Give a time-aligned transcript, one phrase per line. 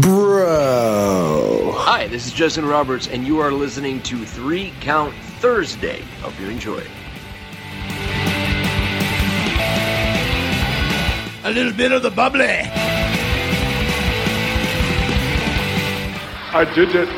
[0.00, 1.72] Bro.
[1.76, 6.02] Hi, this is Justin Roberts, and you are listening to Three Count Thursday.
[6.20, 6.82] Hope you enjoy.
[11.44, 12.44] A little bit of the bubbly.
[16.52, 17.08] I did it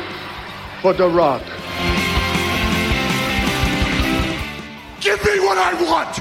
[0.81, 1.41] for The Rock.
[5.01, 6.19] Give me what I want.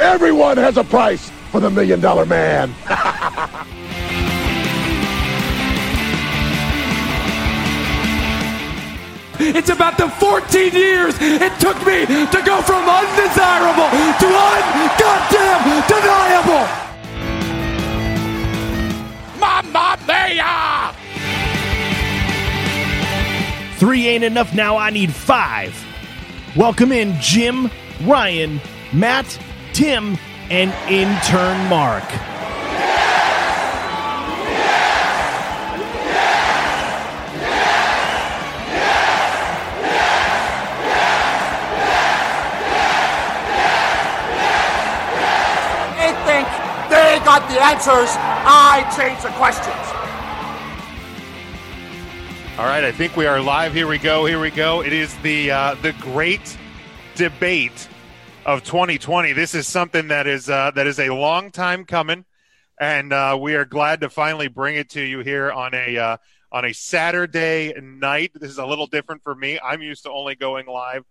[0.00, 2.74] Everyone has a price for the Million Dollar Man.
[9.36, 13.90] It's about the 14 years it took me to go from undesirable
[14.20, 16.66] to ungoddamn deniable.
[19.38, 20.94] Mamma mia!
[23.76, 25.74] Three ain't enough now, I need five.
[26.56, 27.70] Welcome in Jim,
[28.04, 28.60] Ryan,
[28.92, 29.38] Matt,
[29.72, 30.16] Tim,
[30.50, 32.04] and intern Mark.
[45.96, 46.48] They think
[46.90, 48.10] they got the answers.
[48.46, 49.74] I change the questions.
[52.58, 53.72] All right, I think we are live.
[53.72, 54.26] Here we go.
[54.26, 54.82] Here we go.
[54.82, 56.56] It is the uh, the great
[57.16, 57.88] debate
[58.46, 59.32] of 2020.
[59.32, 62.24] This is something that is uh, that is a long time coming,
[62.78, 66.16] and uh, we are glad to finally bring it to you here on a uh,
[66.52, 68.32] on a Saturday night.
[68.34, 69.58] This is a little different for me.
[69.62, 71.04] I'm used to only going live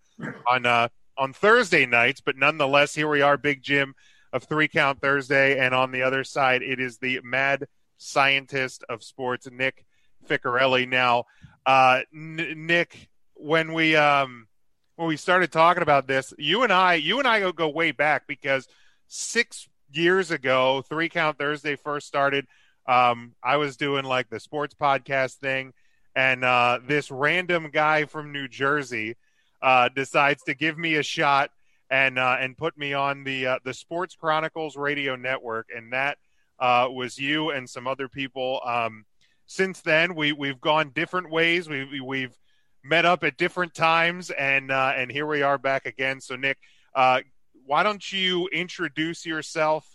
[0.47, 3.95] on uh, on Thursday nights, but nonetheless, here we are, Big Jim
[4.31, 7.67] of Three Count Thursday, and on the other side, it is the mad
[7.97, 9.85] scientist of sports, Nick
[10.27, 10.87] Ficarelli.
[10.87, 11.25] Now,
[11.65, 14.47] uh, N- Nick, when we um,
[14.95, 18.27] when we started talking about this, you and I, you and I go, way back
[18.27, 18.67] because
[19.07, 22.45] six years ago, Three Count Thursday first started.
[22.87, 25.73] Um, I was doing like the sports podcast thing,
[26.15, 29.15] and uh, this random guy from New Jersey
[29.61, 31.49] uh, decides to give me a shot
[31.89, 36.17] and uh, and put me on the uh, the Sports Chronicles radio network, and that
[36.59, 38.61] uh, was you and some other people.
[38.65, 39.05] Um,
[39.45, 41.69] since then, we we've gone different ways.
[41.69, 42.35] We, we have
[42.83, 46.19] met up at different times, and uh, and here we are back again.
[46.19, 46.57] So, Nick,
[46.93, 47.21] uh,
[47.65, 49.87] why don't you introduce yourself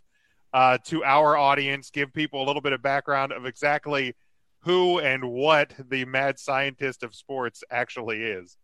[0.53, 1.91] uh, to our audience?
[1.91, 4.15] Give people a little bit of background of exactly
[4.61, 8.57] who and what the mad scientist of sports actually is.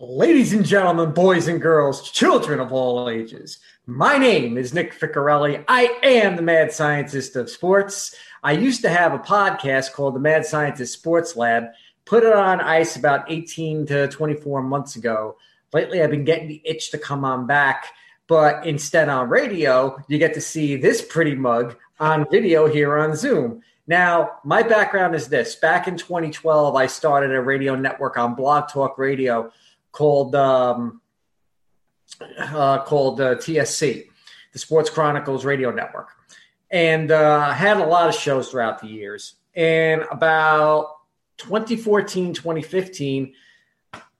[0.00, 5.64] Ladies and gentlemen, boys and girls, children of all ages, my name is Nick Ficarelli.
[5.68, 8.16] I am the mad scientist of sports.
[8.42, 11.66] I used to have a podcast called the Mad Scientist Sports Lab,
[12.04, 15.36] put it on ice about 18 to 24 months ago.
[15.72, 17.86] Lately, I've been getting the itch to come on back,
[18.26, 23.16] but instead on radio, you get to see this pretty mug on video here on
[23.16, 23.62] Zoom.
[23.86, 25.54] Now, my background is this.
[25.56, 29.50] Back in 2012, I started a radio network on Blog Talk Radio
[29.90, 31.00] called um,
[32.38, 34.08] uh, called uh, TSC,
[34.52, 36.10] the Sports Chronicles Radio Network,
[36.70, 39.34] and uh, had a lot of shows throughout the years.
[39.54, 40.96] And about
[41.42, 43.34] 2014, 2015,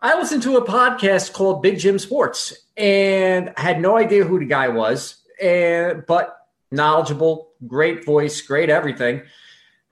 [0.00, 4.40] I listened to a podcast called Big Jim Sports, and I had no idea who
[4.40, 6.36] the guy was, and but
[6.72, 9.22] knowledgeable, great voice, great everything.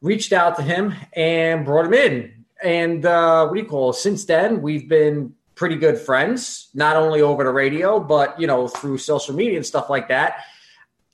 [0.02, 2.44] Reached out to him and brought him in.
[2.64, 3.90] And uh, what do you call?
[3.90, 3.94] It?
[3.94, 8.66] Since then, we've been pretty good friends, not only over the radio, but you know,
[8.66, 10.44] through social media and stuff like that.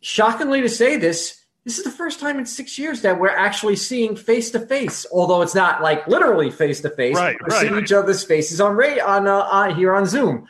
[0.00, 1.35] Shockingly to say this,
[1.66, 5.04] this is the first time in six years that we're actually seeing face to face,
[5.10, 7.16] although it's not like literally face to face.
[7.16, 7.60] Right, We're right.
[7.60, 10.46] seeing each other's faces on Ray on, uh, on here on Zoom.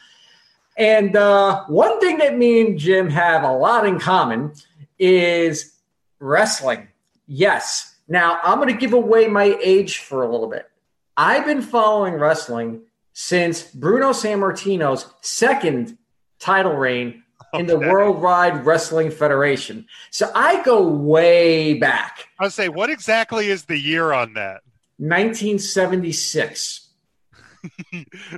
[0.77, 4.53] And uh, one thing that me and Jim have a lot in common
[4.99, 5.73] is
[6.19, 6.89] wrestling.
[7.27, 7.97] Yes.
[8.09, 10.71] Now I'm going to give away my age for a little bit.
[11.17, 12.83] I've been following wrestling
[13.15, 15.97] since Bruno Sammartino's second
[16.39, 17.23] title reign
[17.61, 19.87] in the Worldwide Wrestling Federation.
[20.11, 24.63] So I go way back, I would say, what exactly is the year on that?
[24.99, 26.83] 1976.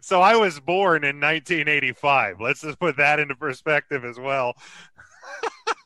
[0.01, 2.41] So I was born in 1985.
[2.41, 4.57] Let's just put that into perspective as well.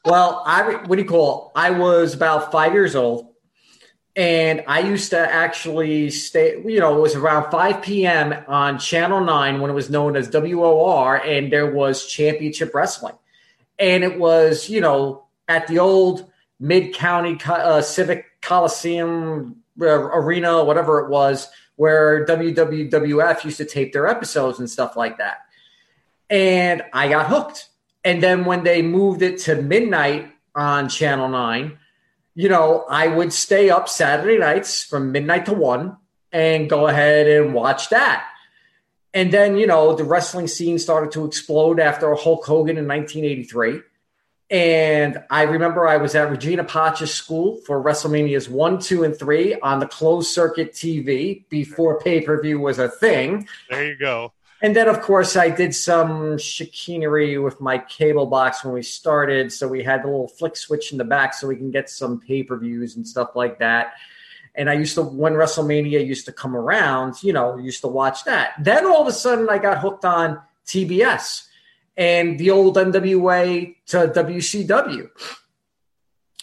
[0.04, 1.52] Well, I what do you call?
[1.54, 3.34] I was about five years old,
[4.16, 6.60] and I used to actually stay.
[6.64, 8.34] You know, it was around five p.m.
[8.48, 13.14] on Channel Nine when it was known as WOR, and there was Championship Wrestling,
[13.82, 20.62] and it was you know at the old Mid County uh, Civic Coliseum uh, arena,
[20.62, 25.38] whatever it was, where WWF used to tape their episodes and stuff like that.
[26.30, 27.68] And I got hooked.
[28.04, 31.78] And then when they moved it to midnight on Channel 9,
[32.36, 35.96] you know, I would stay up Saturday nights from midnight to one
[36.30, 38.24] and go ahead and watch that.
[39.14, 43.80] And then, you know, the wrestling scene started to explode after Hulk Hogan in 1983.
[44.50, 49.58] And I remember I was at Regina Pacis school for WrestleManias 1, 2, and 3
[49.60, 53.48] on the closed circuit TV before pay per view was a thing.
[53.70, 54.32] There you go.
[54.60, 59.52] And then, of course, I did some chicanery with my cable box when we started.
[59.52, 62.20] So we had the little flick switch in the back so we can get some
[62.20, 63.94] pay per views and stuff like that.
[64.54, 68.24] And I used to, when WrestleMania used to come around, you know, used to watch
[68.24, 68.52] that.
[68.60, 71.46] Then all of a sudden, I got hooked on TBS
[71.96, 75.10] and the old NWA to WCW,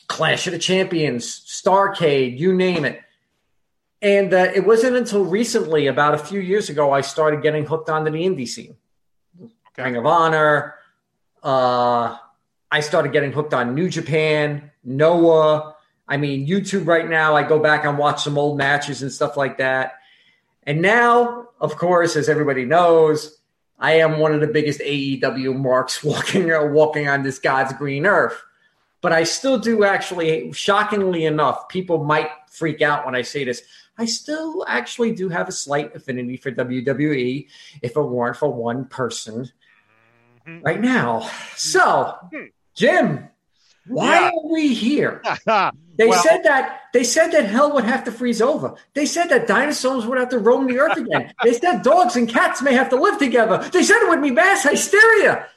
[0.08, 3.02] Clash of the Champions, Starcade, you name it.
[4.02, 7.90] And uh, it wasn't until recently, about a few years ago, I started getting hooked
[7.90, 8.76] onto the indie scene.
[9.42, 9.84] Okay.
[9.84, 10.76] Ring of Honor.
[11.44, 12.18] Uh,
[12.72, 15.76] I started getting hooked on New Japan, Noah.
[16.10, 19.38] I mean, YouTube right now, I go back and watch some old matches and stuff
[19.38, 19.94] like that.
[20.64, 23.40] And now, of course, as everybody knows,
[23.78, 28.42] I am one of the biggest AEW marks walking walking on this God's green earth.
[29.02, 33.62] But I still do actually, shockingly enough, people might freak out when I say this.
[33.98, 37.48] I still actually do have a slight affinity for WWE
[37.82, 39.50] if it weren't for one person
[40.46, 40.66] mm-hmm.
[40.66, 41.30] right now.
[41.56, 42.46] So, hmm.
[42.74, 43.30] Jim,
[43.90, 44.28] why yeah.
[44.30, 45.22] are we here?
[46.00, 48.76] They well, said that they said that hell would have to freeze over.
[48.94, 51.34] They said that dinosaurs would have to roam the earth again.
[51.44, 53.58] they said dogs and cats may have to live together.
[53.58, 55.48] They said it would be mass hysteria.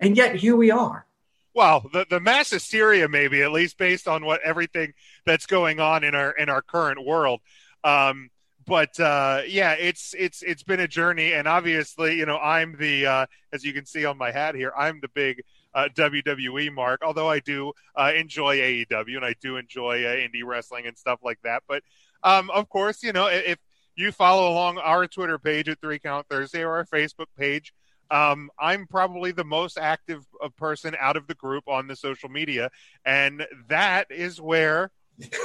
[0.00, 1.06] And yet here we are.
[1.54, 4.92] Well, the, the mass hysteria maybe, at least based on what everything
[5.24, 7.40] that's going on in our in our current world.
[7.84, 8.30] Um,
[8.66, 13.06] but uh, yeah, it's it's it's been a journey, and obviously, you know, I'm the
[13.06, 15.44] uh, as you can see on my hat here, I'm the big
[15.76, 17.02] uh, WWE mark.
[17.04, 21.20] Although I do uh, enjoy AEW and I do enjoy uh, indie wrestling and stuff
[21.22, 21.62] like that.
[21.68, 21.82] But
[22.24, 23.58] um, of course, you know, if
[23.94, 27.74] you follow along our Twitter page at Three Count Thursday or our Facebook page,
[28.10, 32.28] um, I'm probably the most active uh, person out of the group on the social
[32.28, 32.70] media,
[33.04, 34.92] and that is where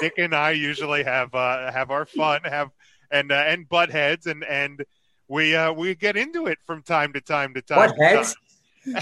[0.01, 2.69] Nick and I usually have uh, have our fun, have
[3.10, 4.86] and uh, and butt heads, and and
[5.27, 7.89] we uh, we get into it from time to time to time.
[7.89, 8.36] Butt heads.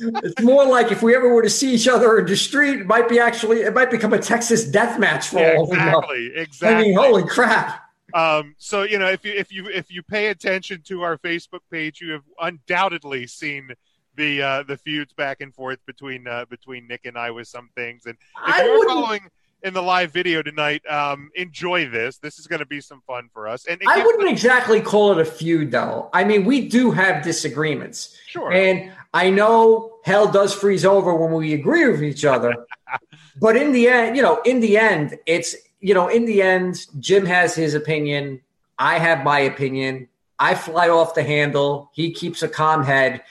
[0.00, 2.86] it's more like if we ever were to see each other in the street, it
[2.86, 6.76] might be actually it might become a Texas death match for yeah, all exactly, exactly.
[6.76, 7.80] I mean, holy crap.
[8.14, 11.60] Um, so you know, if you if you if you pay attention to our Facebook
[11.70, 13.70] page, you have undoubtedly seen
[14.16, 17.70] the uh, the feuds back and forth between uh, between Nick and I with some
[17.74, 18.06] things.
[18.06, 19.28] And if I you're following
[19.64, 20.82] in the live video tonight.
[20.86, 22.18] Um, enjoy this.
[22.18, 23.66] This is going to be some fun for us.
[23.66, 26.10] And I wouldn't exactly call it a feud, though.
[26.12, 28.16] I mean, we do have disagreements.
[28.26, 28.52] Sure.
[28.52, 32.54] And I know hell does freeze over when we agree with each other.
[33.40, 36.86] but in the end, you know, in the end, it's you know, in the end,
[37.00, 38.40] Jim has his opinion.
[38.78, 40.08] I have my opinion.
[40.38, 41.90] I fly off the handle.
[41.92, 43.22] He keeps a calm head.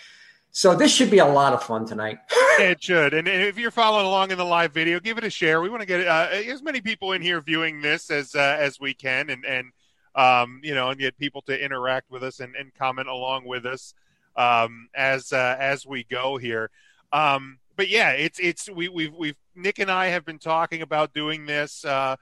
[0.55, 2.19] So this should be a lot of fun tonight.
[2.59, 3.15] it should.
[3.15, 5.61] And if you're following along in the live video, give it a share.
[5.61, 8.79] We want to get uh, as many people in here viewing this as uh, as
[8.79, 9.71] we can, and and
[10.13, 13.65] um, you know, and get people to interact with us and, and comment along with
[13.65, 13.95] us
[14.35, 16.69] um, as uh, as we go here.
[17.11, 21.15] Um, but yeah, it's it's we we've we've Nick and I have been talking about
[21.15, 21.83] doing this.
[21.83, 22.15] Uh,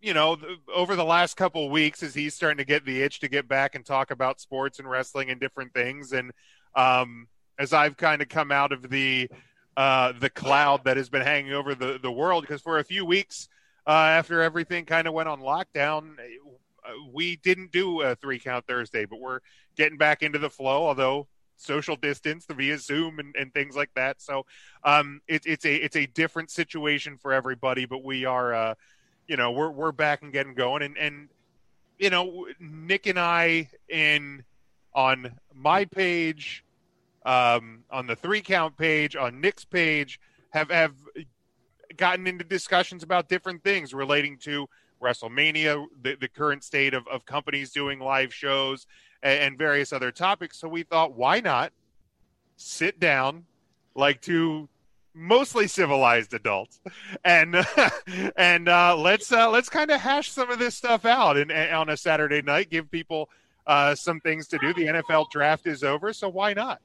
[0.00, 0.36] you know,
[0.72, 3.48] over the last couple of weeks, as he's starting to get the itch to get
[3.48, 6.30] back and talk about sports and wrestling and different things, and
[6.76, 7.26] um,
[7.58, 9.30] as I've kind of come out of the
[9.76, 12.42] uh, the cloud that has been hanging over the, the world.
[12.42, 13.48] Because for a few weeks
[13.86, 18.66] uh, after everything kind of went on lockdown, uh, we didn't do a three count
[18.66, 19.40] Thursday, but we're
[19.76, 20.86] getting back into the flow.
[20.86, 24.46] Although social distance via Zoom and, and things like that, so
[24.84, 27.86] um, it, it's a it's a different situation for everybody.
[27.86, 28.74] But we are, uh,
[29.26, 31.28] you know, we're we're back and getting going, and and
[31.98, 34.44] you know, Nick and I in
[34.94, 36.64] on my page
[37.26, 40.18] um, on the three count page, on Nick's page,
[40.50, 40.94] have have
[41.96, 44.68] gotten into discussions about different things relating to
[45.02, 48.86] WrestleMania, the, the current state of, of companies doing live shows,
[49.22, 50.58] and, and various other topics.
[50.58, 51.72] So we thought, why not
[52.56, 53.44] sit down
[53.94, 54.68] like two
[55.14, 56.80] mostly civilized adults
[57.24, 57.56] and
[58.36, 61.74] and uh, let's uh, let's kind of hash some of this stuff out and, and,
[61.74, 63.28] on a Saturday night give people
[63.66, 66.80] uh, some things to do the NFL draft is over so why not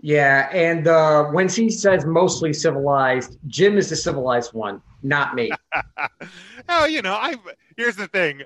[0.00, 5.50] yeah, and uh, when she says mostly civilized, Jim is the civilized one, not me.
[6.68, 7.34] oh, you know, I
[7.76, 8.42] here's the thing.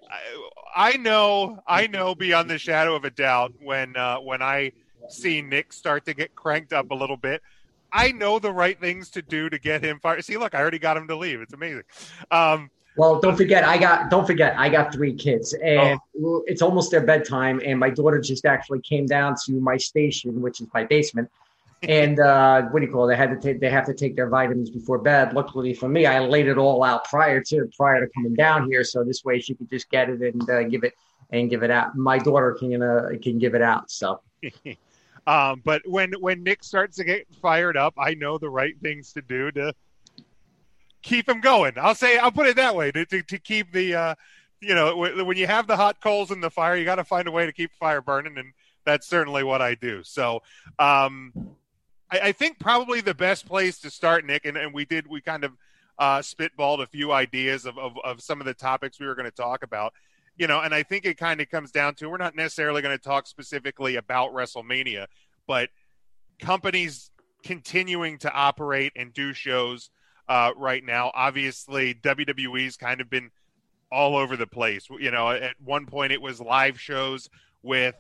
[0.75, 4.73] I, I, know, I know beyond the shadow of a doubt when uh, when I
[5.09, 7.43] see Nick start to get cranked up a little bit.
[7.93, 10.25] I know the right things to do to get him fired.
[10.25, 11.43] See, look, I already got him to leave.
[11.43, 11.83] It's amazing.
[12.31, 16.43] Um, well, don't forget, I got don't forget, I got three kids, and oh.
[16.47, 17.61] it's almost their bedtime.
[17.65, 21.31] And my daughter just actually came down to my station, which is my basement.
[21.89, 23.13] And uh, what do you call it?
[23.13, 25.33] They had to take they have to take their vitamins before bed.
[25.33, 28.85] Luckily for me, I laid it all out prior to prior to coming down here,
[28.85, 30.95] so this way she could just get it and uh, give it
[31.31, 31.97] and give it out.
[31.97, 33.91] My daughter can uh, can give it out.
[33.91, 34.21] So.
[35.27, 39.13] um, but when when Nick starts to get fired up, I know the right things
[39.15, 39.75] to do to
[41.03, 41.73] keep him going.
[41.81, 44.15] I'll say I'll put it that way to to, to keep the uh,
[44.61, 47.27] you know when you have the hot coals in the fire, you got to find
[47.27, 48.53] a way to keep fire burning, and
[48.85, 50.05] that's certainly what I do.
[50.05, 50.43] So.
[50.79, 51.57] Um,
[52.13, 55.21] I, I think probably the best place to start, Nick, and, and we did we
[55.21, 55.53] kind of
[55.99, 59.31] uh, spitballed a few ideas of, of, of some of the topics we were going
[59.31, 59.93] to talk about
[60.37, 62.97] you know, and I think it kind of comes down to we're not necessarily going
[62.97, 65.07] to talk specifically about WrestleMania,
[65.47, 65.69] but
[66.41, 67.11] companies
[67.43, 69.91] continuing to operate and do shows
[70.29, 71.11] uh, right now.
[71.15, 73.31] Obviously, WWE's kind of been
[73.91, 74.89] all over the place.
[74.91, 77.29] You know, at one point it was live shows
[77.63, 77.95] with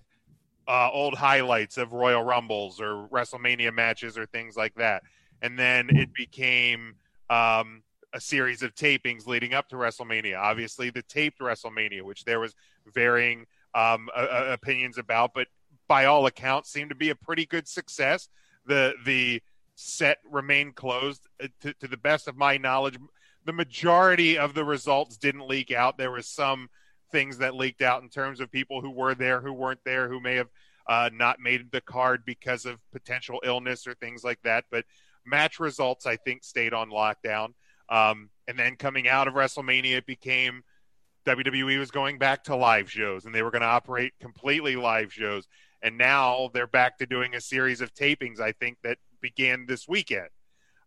[0.69, 5.02] uh, old highlights of Royal Rumbles or WrestleMania matches or things like that,
[5.40, 6.95] and then it became
[7.31, 10.38] um, a series of tapings leading up to WrestleMania.
[10.38, 12.54] Obviously, the taped WrestleMania, which there was
[12.92, 15.49] varying um, uh, opinions about, but
[15.88, 18.28] by all accounts, seemed to be a pretty good success.
[18.66, 19.42] The the
[19.75, 21.26] set remained closed.
[21.42, 22.99] Uh, to, to the best of my knowledge,
[23.45, 25.99] the majority of the results didn't leak out.
[25.99, 26.69] There was some
[27.12, 30.21] things that leaked out in terms of people who were there, who weren't there, who
[30.21, 30.49] may have
[30.88, 34.64] uh, not made the card because of potential illness or things like that.
[34.71, 34.85] But
[35.25, 37.50] match results, I think, stayed on lockdown.
[37.88, 40.62] Um, and then coming out of WrestleMania, it became
[41.26, 45.12] WWE was going back to live shows and they were going to operate completely live
[45.12, 45.47] shows.
[45.83, 49.88] And now they're back to doing a series of tapings, I think, that began this
[49.88, 50.28] weekend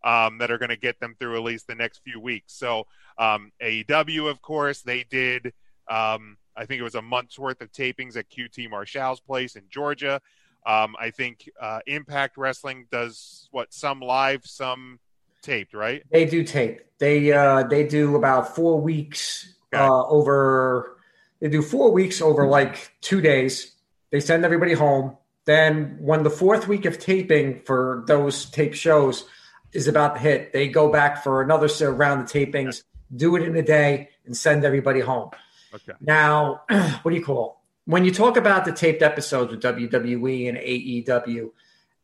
[0.04, 2.54] um, that are going to get them through at least the next few weeks.
[2.54, 2.86] So,
[3.18, 5.54] um, AEW, of course, they did,
[5.88, 9.64] um, I think it was a month's worth of tapings at QT Marshall's place in
[9.70, 10.22] Georgia.
[10.66, 15.00] Um, I think uh, Impact Wrestling does what some live, some
[15.42, 16.04] taped, right?
[16.12, 16.82] They do tape.
[16.98, 19.84] They uh, they do about four weeks okay.
[19.84, 20.98] uh, over.
[21.40, 23.72] They do four weeks over like two days.
[24.12, 25.18] They send everybody home.
[25.46, 29.26] Then when the fourth week of taping for those tape shows
[29.74, 32.82] is about to hit, they go back for another round of tapings,
[33.16, 35.30] do it in a day, and send everybody home.
[35.76, 35.94] Okay.
[36.00, 37.62] Now, what do you call?
[37.86, 41.52] When you talk about the taped episodes with WWE and AEW,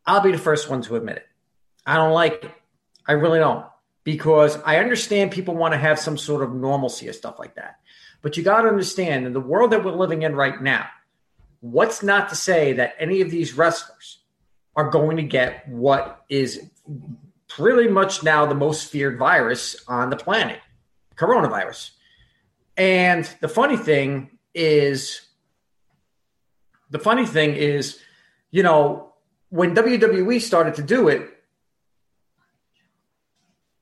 [0.06, 1.26] I'll be the first one to admit it.
[1.86, 2.50] I don't like it.
[3.06, 3.66] I really don't.
[4.04, 7.76] Because I understand people want to have some sort of normalcy or stuff like that.
[8.20, 10.86] But you got to understand in the world that we're living in right now,
[11.60, 14.18] what's not to say that any of these wrestlers
[14.76, 16.70] are going to get what is
[17.48, 20.60] pretty much now the most feared virus on the planet
[21.16, 21.90] coronavirus.
[22.76, 25.20] And the funny thing is,
[26.90, 27.98] the funny thing is,
[28.50, 29.12] you know,
[29.50, 31.28] when WWE started to do it,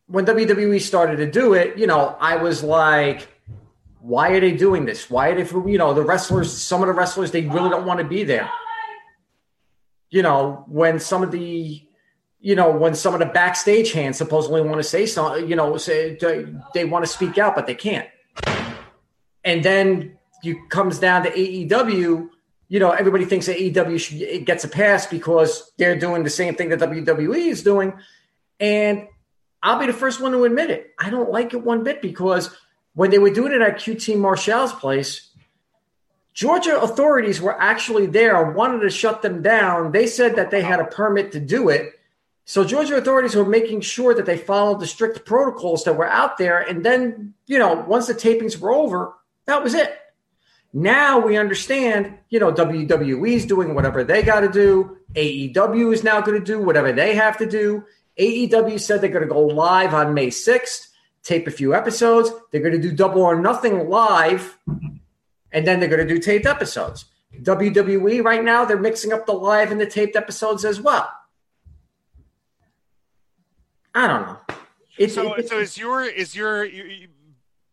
[0.07, 3.29] when WWE started to do it, you know, I was like,
[4.01, 5.09] why are they doing this?
[5.09, 8.01] Why are they, you know, the wrestlers, some of the wrestlers, they really don't want
[8.01, 8.51] to be there.
[10.09, 11.87] You know, when some of the,
[12.41, 15.77] you know, when some of the backstage hands supposedly want to say something, you know,
[15.77, 16.19] say
[16.75, 18.09] they want to speak out, but they can't.
[19.45, 22.29] And then you comes down to AEW,
[22.69, 26.31] you know, everybody thinks that AEW should, it gets a pass because they're doing the
[26.31, 27.95] same thing that WWE is doing.
[28.59, 29.09] And
[29.63, 30.95] I'll be the first one to admit it.
[30.99, 32.55] I don't like it one bit because
[32.95, 35.31] when they were doing it at QT Marshall's place,
[36.33, 39.93] Georgia authorities were actually there and wanted to shut them down.
[39.93, 41.95] They said that they had a permit to do it.
[42.45, 46.39] So Georgia authorities were making sure that they followed the strict protocols that were out
[46.39, 46.61] there.
[46.61, 49.15] And then, you know, once the tapings were over,
[49.51, 49.99] that was it.
[50.73, 54.99] Now we understand, you know, WWE is doing whatever they got to do.
[55.15, 57.85] AEW is now going to do whatever they have to do.
[58.19, 60.89] AEW said they're going to go live on May 6th,
[61.25, 62.31] tape a few episodes.
[62.51, 64.57] They're going to do double or nothing live,
[65.51, 67.07] and then they're going to do taped episodes.
[67.43, 71.11] WWE right now, they're mixing up the live and the taped episodes as well.
[73.95, 74.37] I don't know.
[74.99, 76.69] It's, so, it's, so is your is your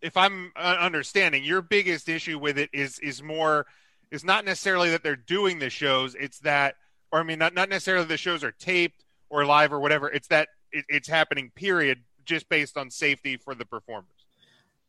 [0.02, 3.66] if I'm uh, understanding your biggest issue with it is is more
[4.12, 6.16] is not necessarily that they're doing the shows.
[6.16, 6.76] It's that,
[7.12, 10.10] or I mean, not not necessarily the shows are taped or live or whatever.
[10.10, 11.52] It's that it, it's happening.
[11.56, 12.00] Period.
[12.26, 14.10] Just based on safety for the performers.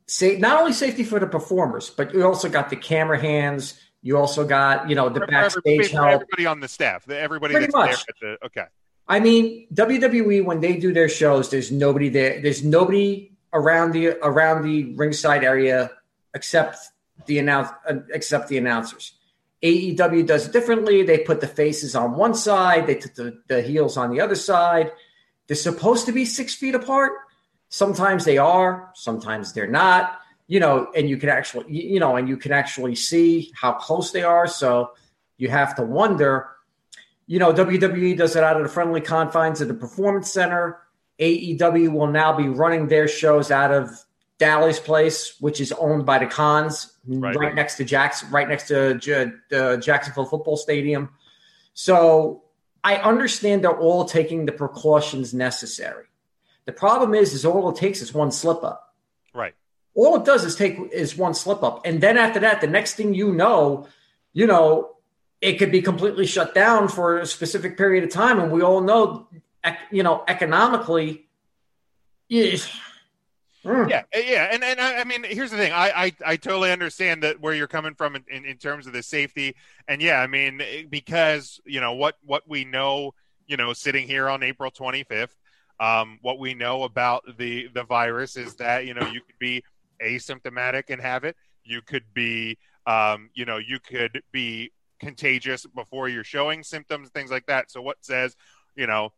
[0.07, 3.81] Say not only safety for the performers, but you also got the camera hands.
[4.03, 6.07] You also got you know the for, backstage help.
[6.07, 7.09] Everybody on the staff.
[7.09, 8.05] Everybody Pretty that's much.
[8.21, 8.37] there.
[8.41, 8.65] The, okay.
[9.07, 12.43] I mean, WWE when they do their shows, there's nobody there.
[12.43, 15.91] There's nobody around the around the ringside area
[16.35, 16.79] except
[17.27, 17.71] the announce
[18.13, 19.13] except the announcers.
[19.63, 21.03] AEW does it differently.
[21.03, 24.37] They put the faces on one side, they put the, the heels on the other
[24.37, 24.93] side.
[25.47, 27.13] They're supposed to be six feet apart.
[27.71, 30.21] Sometimes they are, sometimes they're not.
[30.47, 34.13] You know, and you can actually, you know, and you can actually see how close
[34.13, 34.47] they are.
[34.47, 34.93] So
[35.37, 36.49] you have to wonder.
[37.27, 40.79] You know, WWE does it out of the friendly confines of the Performance Center.
[41.19, 43.91] AEW will now be running their shows out of
[44.39, 48.69] Daily's Place, which is owned by the Khans, right, right next to Jackson, right next
[48.69, 51.11] to J- uh, Jacksonville Football Stadium.
[51.75, 52.45] So
[52.85, 56.05] I understand they're all taking the precautions necessary.
[56.67, 58.95] The problem is, is all it takes is one slip up.
[59.35, 59.55] Right.
[59.95, 62.95] All it does is take is one slip up, and then after that, the next
[62.95, 63.89] thing you know,
[64.33, 64.97] you know,
[65.41, 68.81] it could be completely shut down for a specific period of time, and we all
[68.81, 69.29] know,
[69.91, 71.27] you know, economically.
[72.29, 72.57] Yeah,
[73.65, 73.91] Mm.
[73.91, 75.73] Yeah, eh, yeah, and and I, I, mean, here's the thing.
[75.73, 78.93] I, I I totally understand that where you're coming from in, in, in, terms of
[78.93, 79.57] the safety,
[79.89, 83.15] and yeah, I mean, eh, because you know what what we know,
[83.47, 85.35] you know, sitting here on April 25th,
[85.81, 89.65] um, what we know about the the virus is that you know you could be
[90.03, 91.37] asymptomatic and have it.
[91.65, 94.71] You could be, um, you know, you could be
[95.01, 97.71] contagious before you're showing symptoms, things like that.
[97.71, 98.37] So what says,
[98.77, 99.13] you know,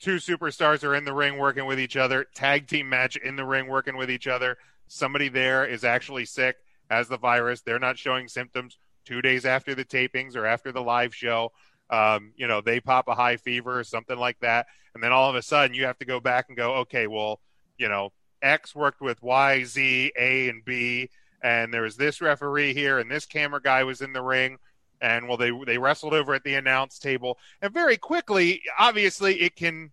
[0.00, 3.44] two superstars are in the ring working with each other, tag team match in the
[3.44, 4.56] ring working with each other.
[4.86, 6.56] Somebody there is actually sick,
[6.90, 7.60] has the virus.
[7.60, 11.52] They're not showing symptoms two days after the tapings or after the live show.
[11.90, 14.66] Um, you know, they pop a high fever or something like that.
[14.94, 17.40] And then all of a sudden you have to go back and go, okay, well,
[17.76, 18.12] you know,
[18.42, 21.10] X worked with Y, Z, A, and B.
[21.42, 24.58] And there was this referee here, and this camera guy was in the ring
[25.00, 27.38] and well they they wrestled over at the announce table.
[27.62, 29.90] And very quickly obviously it can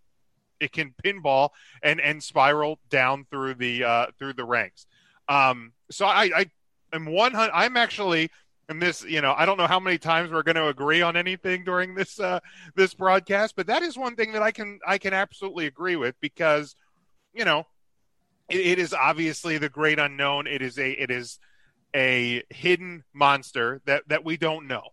[0.60, 1.50] it can pinball
[1.84, 4.86] and and spiral down through the uh through the ranks.
[5.28, 6.46] Um so i i
[6.94, 8.30] am 100 i'm actually
[8.70, 11.16] and this you know i don't know how many times we're going to agree on
[11.16, 12.40] anything during this uh
[12.76, 16.16] this broadcast but that is one thing that i can i can absolutely agree with
[16.22, 16.76] because
[17.34, 17.68] you know
[18.50, 20.48] it, it is obviously the great unknown.
[20.48, 21.40] It is a it is
[21.96, 24.90] a hidden monster that that we don't know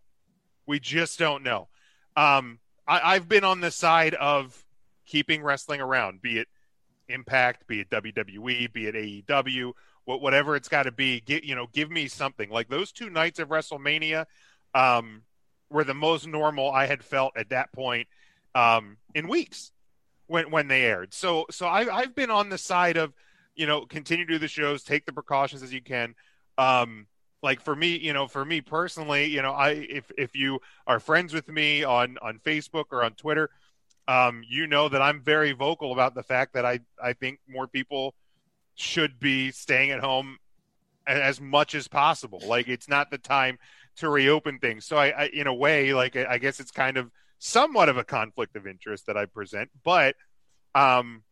[0.72, 1.68] we just don't know.
[2.16, 2.58] Um,
[2.88, 4.64] I, I've been on the side of
[5.04, 6.48] keeping wrestling around, be it
[7.08, 8.94] Impact, be it WWE, be it
[9.26, 9.74] AEW,
[10.06, 11.20] whatever it's got to be.
[11.20, 14.24] Get, you know, give me something like those two nights of WrestleMania
[14.74, 15.24] um,
[15.68, 18.08] were the most normal I had felt at that point
[18.54, 19.72] um, in weeks
[20.26, 21.12] when when they aired.
[21.12, 23.12] So so I, I've been on the side of
[23.54, 26.14] you know continue to do the shows, take the precautions as you can.
[26.56, 27.08] Um,
[27.42, 31.00] like for me you know for me personally you know i if if you are
[31.00, 33.50] friends with me on on facebook or on twitter
[34.08, 37.66] um you know that i'm very vocal about the fact that i i think more
[37.66, 38.14] people
[38.74, 40.38] should be staying at home
[41.06, 42.40] as much as possible.
[42.46, 43.58] Like it's not the time
[43.96, 44.86] to reopen things.
[44.86, 48.04] So i, I in a way like i guess it's kind of somewhat of a
[48.04, 50.14] conflict of interest that i present but
[50.76, 51.24] um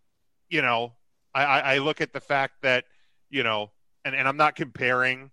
[0.49, 0.92] you know
[1.33, 2.85] i i look at the fact that
[3.31, 3.70] you know
[4.05, 5.31] and, and i'm not comparing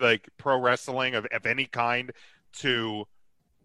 [0.00, 2.12] like pro wrestling of, of any kind
[2.54, 3.06] to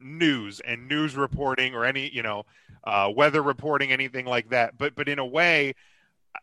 [0.01, 2.45] news and news reporting or any you know
[2.83, 4.77] uh, weather reporting anything like that.
[4.77, 5.75] But but in a way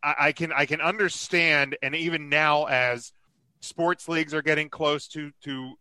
[0.02, 3.12] I, I, can i can understand and even now as
[3.60, 5.74] sports leagues are getting close to to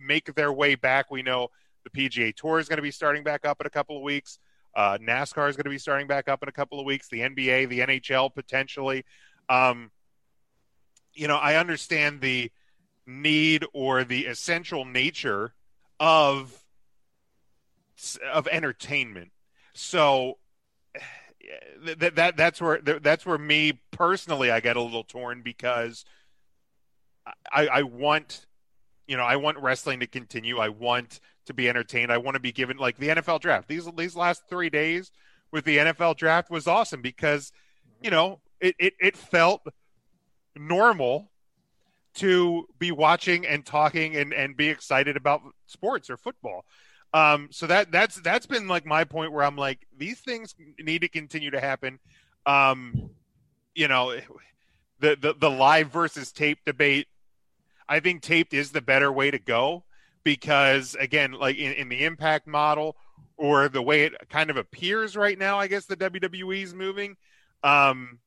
[0.00, 1.48] make their way back we know
[1.84, 4.38] the pga tour is going to be starting back up in a couple of weeks.
[4.74, 7.08] Uh, nascar is going to be starting back up in a couple of weeks.
[7.08, 9.04] The nba the nhl potentially.
[9.48, 9.90] Um,
[11.12, 12.50] you know i understand the
[13.06, 15.54] need or the essential nature
[16.00, 16.64] of
[18.32, 19.30] of entertainment.
[19.74, 20.38] So
[21.84, 26.04] that that that's where that's where me personally I get a little torn because
[27.52, 28.46] I, I want
[29.06, 30.58] you know I want wrestling to continue.
[30.58, 32.12] I want to be entertained.
[32.12, 33.68] I want to be given like the NFL draft.
[33.68, 35.10] These these last three days
[35.52, 37.52] with the NFL draft was awesome because
[38.02, 39.66] you know it, it, it felt
[40.56, 41.30] normal
[42.14, 46.64] to be watching and talking and, and be excited about sports or football.
[47.12, 51.02] Um, so that that's that's been like my point where I'm like these things need
[51.02, 52.00] to continue to happen.
[52.44, 53.10] Um,
[53.74, 54.16] you know,
[55.00, 57.06] the, the the live versus tape debate.
[57.88, 59.84] I think taped is the better way to go
[60.24, 62.96] because again, like in, in the impact model
[63.36, 67.16] or the way it kind of appears right now, I guess the WWE is moving.
[67.62, 68.18] Um,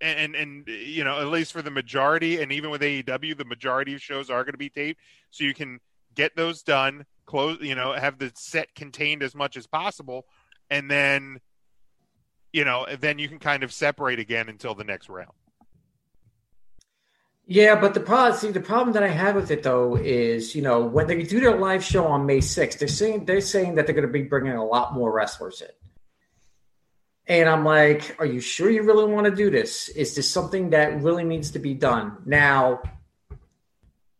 [0.00, 3.94] and and you know at least for the majority and even with AEW the majority
[3.94, 5.80] of shows are going to be taped so you can
[6.14, 10.26] get those done close you know have the set contained as much as possible
[10.70, 11.40] and then
[12.54, 15.32] you know, then you can kind of separate again until the next round.
[17.46, 20.62] Yeah, but the problem, see, the problem that I have with it though is, you
[20.62, 23.86] know, when they do their live show on May 6th, they're saying they're saying that
[23.86, 25.68] they're going to be bringing a lot more wrestlers in.
[27.26, 29.88] And I'm like, are you sure you really want to do this?
[29.88, 32.18] Is this something that really needs to be done?
[32.26, 32.82] Now,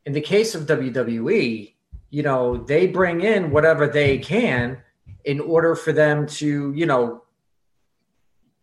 [0.07, 1.75] in the case of WWE,
[2.11, 4.79] you know, they bring in whatever they can
[5.25, 7.23] in order for them to, you know,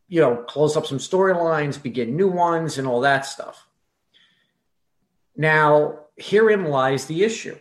[0.08, 3.68] you know, close up some storylines, begin new ones, and all that stuff.
[5.36, 7.58] Now, herein lies the issue.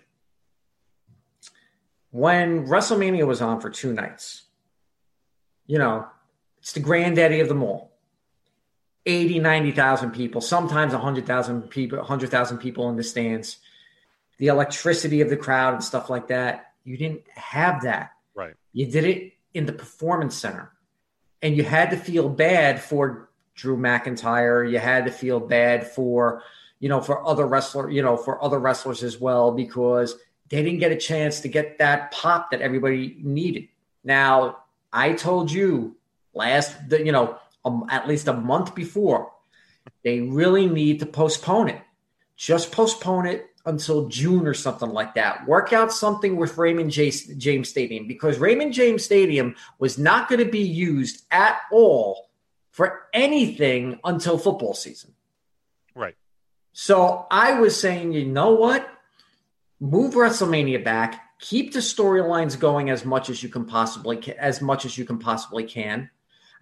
[2.11, 4.43] When WrestleMania was on for two nights,
[5.67, 6.07] you know,
[6.61, 7.91] it's the granddaddy of them all.
[9.07, 13.59] 80, 90,000 people, sometimes 100,000 people, 100,000 people in the stands.
[14.39, 16.73] The electricity of the crowd and stuff like that.
[16.85, 18.13] You didn't have that.
[18.35, 18.55] Right.
[18.73, 20.73] You did it in the performance center.
[21.43, 24.71] And you had to feel bad for Drew McIntyre.
[24.71, 26.43] You had to feel bad for,
[26.79, 30.17] you know, for other wrestler, you know, for other wrestlers as well, because
[30.49, 33.69] they didn't get a chance to get that pop that everybody needed.
[34.05, 35.97] Now, I told you
[36.35, 39.33] last, you know, um, at least a month before,
[40.05, 41.83] they really need to postpone it.
[42.37, 45.47] Just postpone it until June or something like that.
[45.47, 50.51] Work out something with Raymond James Stadium because Raymond James Stadium was not going to
[50.51, 52.31] be used at all
[52.71, 55.13] for anything until football season.
[55.95, 56.17] Right.
[56.73, 58.89] So I was saying, you know what?
[59.81, 61.23] Move WrestleMania back.
[61.41, 65.19] Keep the storylines going as much as you can possibly as much as you can
[65.19, 66.11] possibly can.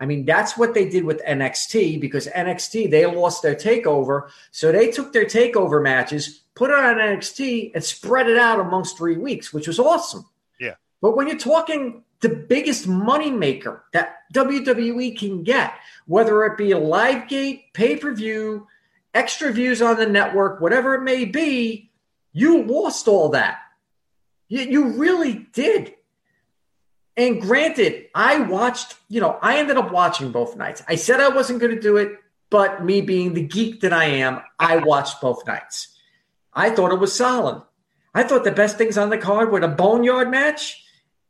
[0.01, 4.29] I mean, that's what they did with NXT because NXT, they lost their takeover.
[4.53, 8.97] So they took their takeover matches, put it on NXT, and spread it out amongst
[8.97, 10.25] three weeks, which was awesome.
[10.61, 10.75] Yeah.
[11.01, 15.75] But when you're talking the biggest money maker that WWE can get,
[16.07, 18.67] whether it be a live gate, pay per view,
[19.15, 21.91] extra views on the network, whatever it may be,
[22.33, 23.59] you lost all that.
[24.49, 25.95] You, you really did.
[27.19, 30.85] And granted, I watched, you know, I ended up watching both nights.
[30.87, 32.13] I said I wasn't going to do it,
[32.49, 35.99] but me being the geek that I am, I watched both nights.
[36.55, 37.61] I thought it was solid.
[38.15, 40.83] I thought the best things on the card were the Boneyard match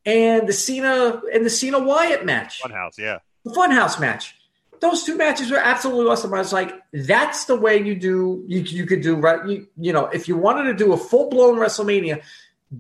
[0.05, 2.61] and the Cena and the Cena Wyatt match.
[2.63, 3.19] Funhouse, yeah.
[3.45, 4.35] The Funhouse match.
[4.81, 6.33] Those two matches were absolutely awesome.
[6.35, 8.45] I was like, that's the way you do.
[8.47, 9.45] You, you could do right.
[9.49, 12.23] You, you know, if you wanted to do a full blown WrestleMania,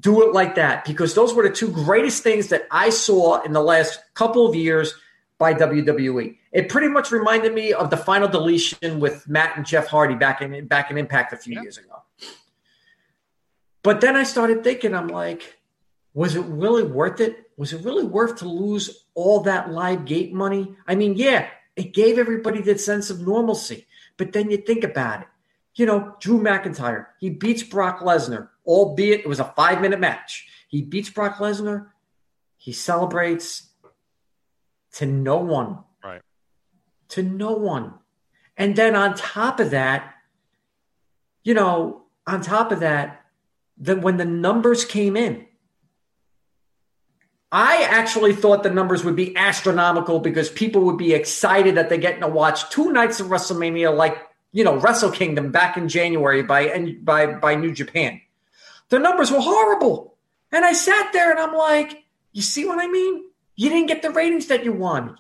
[0.00, 3.52] do it like that because those were the two greatest things that I saw in
[3.52, 4.94] the last couple of years
[5.38, 6.36] by WWE.
[6.52, 10.42] It pretty much reminded me of the final deletion with Matt and Jeff Hardy back
[10.42, 11.62] in back in Impact a few Yeah.
[11.62, 12.02] years ago.
[13.82, 15.56] But then I started thinking, I'm like,
[16.12, 17.50] was it really worth it?
[17.56, 20.74] Was it really worth to lose all that live gate money?
[20.86, 23.86] I mean, yeah, it gave everybody that sense of normalcy.
[24.16, 25.28] But then you think about it.
[25.78, 30.48] You know, Drew McIntyre, he beats Brock Lesnar, albeit it was a five minute match.
[30.66, 31.90] He beats Brock Lesnar.
[32.56, 33.70] He celebrates
[34.94, 35.78] to no one.
[36.02, 36.20] Right.
[37.10, 37.94] To no one.
[38.56, 40.14] And then on top of that,
[41.44, 43.24] you know, on top of that,
[43.76, 45.46] then when the numbers came in,
[47.52, 51.98] I actually thought the numbers would be astronomical because people would be excited that they're
[51.98, 56.42] getting to watch two nights of WrestleMania, like you know Wrestle Kingdom back in January
[56.42, 58.20] by and by by New Japan.
[58.88, 60.16] The numbers were horrible,
[60.52, 63.24] and I sat there and I'm like, you see what I mean?
[63.56, 65.16] You didn't get the ratings that you wanted.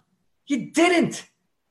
[0.46, 1.26] You didn't.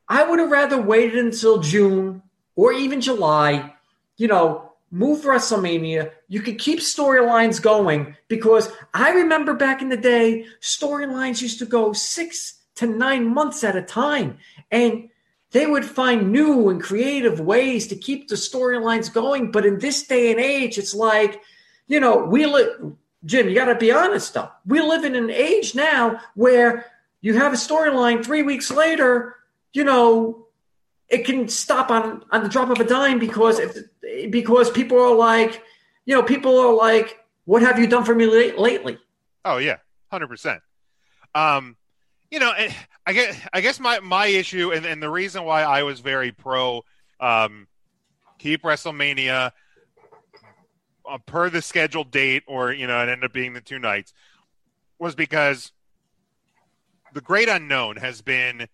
[0.07, 2.21] I would have rather waited until June
[2.55, 3.73] or even July.
[4.17, 6.11] You know, move WrestleMania.
[6.27, 11.65] You could keep storylines going because I remember back in the day, storylines used to
[11.65, 14.37] go six to nine months at a time.
[14.71, 15.09] And
[15.51, 19.51] they would find new and creative ways to keep the storylines going.
[19.51, 21.41] But in this day and age, it's like,
[21.87, 22.93] you know, we live,
[23.25, 24.49] Jim, you got to be honest though.
[24.65, 26.85] We live in an age now where
[27.21, 29.35] you have a storyline three weeks later,
[29.73, 30.47] you know,
[31.09, 33.77] it can stop on on the drop of a dime because if
[34.29, 35.63] because people are like,
[36.05, 38.97] you know, people are like, "What have you done for me late, lately?"
[39.45, 39.77] Oh yeah,
[40.11, 40.61] hundred percent.
[41.33, 41.77] Um,
[42.29, 42.73] you know, eh,
[43.07, 46.33] I guess I guess my my issue and, and the reason why I was very
[46.33, 46.83] pro
[47.21, 47.67] um,
[48.37, 49.51] keep WrestleMania
[51.09, 54.13] uh, per the scheduled date, or you know, it ended up being the two nights,
[54.99, 55.71] was because
[57.13, 58.67] the great unknown has been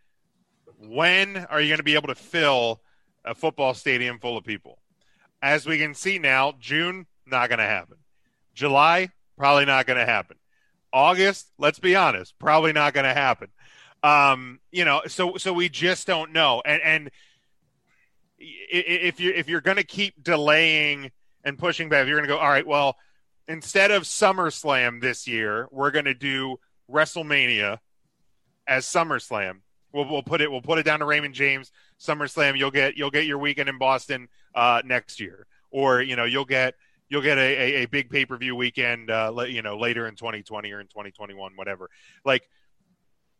[0.79, 2.81] when are you going to be able to fill
[3.23, 4.79] a football stadium full of people?
[5.43, 7.97] As we can see now, June not going to happen.
[8.55, 10.37] July probably not going to happen.
[10.91, 13.49] August, let's be honest, probably not going to happen.
[14.03, 16.61] Um, you know, so so we just don't know.
[16.65, 17.11] And and
[18.37, 21.11] if you if you're going to keep delaying
[21.43, 22.97] and pushing back, you're going to go, all right, well,
[23.47, 26.59] instead of SummerSlam this year, we're going to do
[26.91, 27.79] WrestleMania
[28.67, 29.61] as SummerSlam.
[29.93, 32.57] We'll, we'll put it we'll put it down to Raymond James SummerSlam.
[32.57, 36.45] You'll get you'll get your weekend in Boston uh, next year, or you know you'll
[36.45, 36.75] get
[37.09, 40.15] you'll get a, a, a big pay per view weekend, uh, you know, later in
[40.15, 41.91] 2020 or in 2021, whatever.
[42.25, 42.49] Like,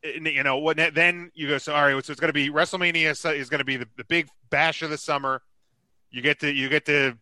[0.04, 3.36] you know, what then you go, so all right, so it's going to be WrestleMania
[3.36, 5.42] is going to be the, the big bash of the summer.
[6.12, 7.18] You get to you get to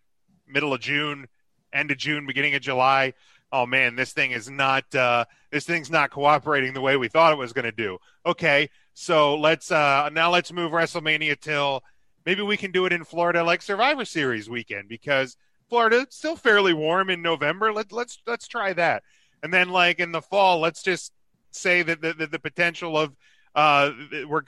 [0.48, 1.28] middle of June,
[1.72, 3.14] end of June, beginning of July.
[3.52, 7.34] Oh man, this thing is not uh, this thing's not cooperating the way we thought
[7.34, 7.98] it was going to do.
[8.26, 11.84] Okay, so let's uh, now let's move WrestleMania till
[12.26, 15.38] maybe we can do it in Florida like Survivor Series weekend because
[15.70, 17.72] Florida still fairly warm in November.
[17.72, 19.04] Let, let's let's try that,
[19.44, 21.14] and then like in the fall, let's just
[21.52, 23.16] say that the, the, the potential of
[23.54, 23.92] uh,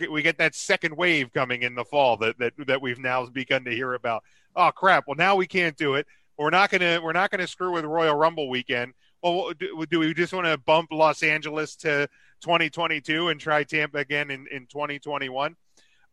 [0.10, 3.66] we get that second wave coming in the fall that, that that we've now begun
[3.66, 4.24] to hear about.
[4.56, 5.06] Oh crap!
[5.08, 6.08] Well, now we can't do it.
[6.38, 8.94] We're not gonna we're not gonna screw with Royal Rumble weekend.
[9.22, 12.10] Well, do, do we just want to bump Los Angeles to
[12.42, 15.56] 2022 and try Tampa again in, in 2021?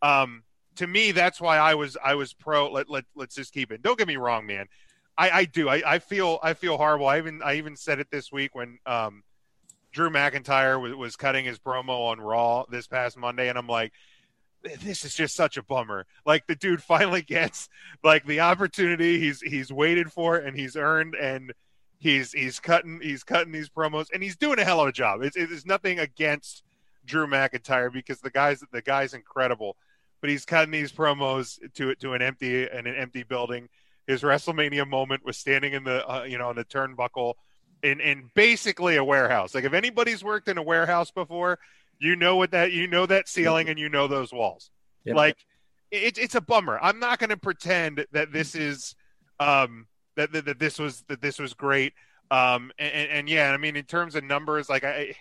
[0.01, 0.45] Um,
[0.77, 2.71] to me, that's why I was I was pro.
[2.71, 3.83] Let let let's just keep it.
[3.83, 4.67] Don't get me wrong, man.
[5.19, 5.69] I, I do.
[5.69, 7.07] I, I feel I feel horrible.
[7.07, 9.23] I even I even said it this week when um,
[9.93, 13.93] Drew McIntyre was, was cutting his promo on Raw this past Monday, and I'm like,
[14.63, 16.07] this is just such a bummer.
[16.27, 17.69] Like the dude finally gets
[18.03, 21.53] like the opportunity he's he's waited for and he's earned, and
[21.99, 25.23] he's he's cutting he's cutting these promos, and he's doing a hell of a job.
[25.23, 26.63] It's it's nothing against
[27.05, 29.77] Drew McIntyre because the guy's the guy's incredible,
[30.21, 33.69] but he's cutting these promos to to an empty in an empty building
[34.11, 37.35] his WrestleMania moment was standing in the uh, you know on the turnbuckle
[37.83, 39.55] in in basically a warehouse.
[39.55, 41.59] Like if anybody's worked in a warehouse before,
[41.99, 44.71] you know what that you know that ceiling and you know those walls.
[45.05, 45.17] Yep.
[45.17, 45.37] Like
[45.91, 46.79] it, it's a bummer.
[46.81, 48.95] I'm not going to pretend that this is
[49.39, 51.93] um that, that, that this was that this was great.
[52.31, 55.17] Um and, and, and yeah, I mean in terms of numbers, like I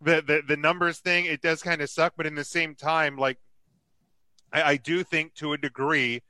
[0.00, 3.16] the the, the numbers thing, it does kind of suck, but in the same time,
[3.16, 3.38] like
[4.52, 6.22] I, I do think to a degree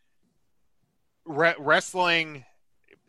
[1.24, 2.44] re- wrestling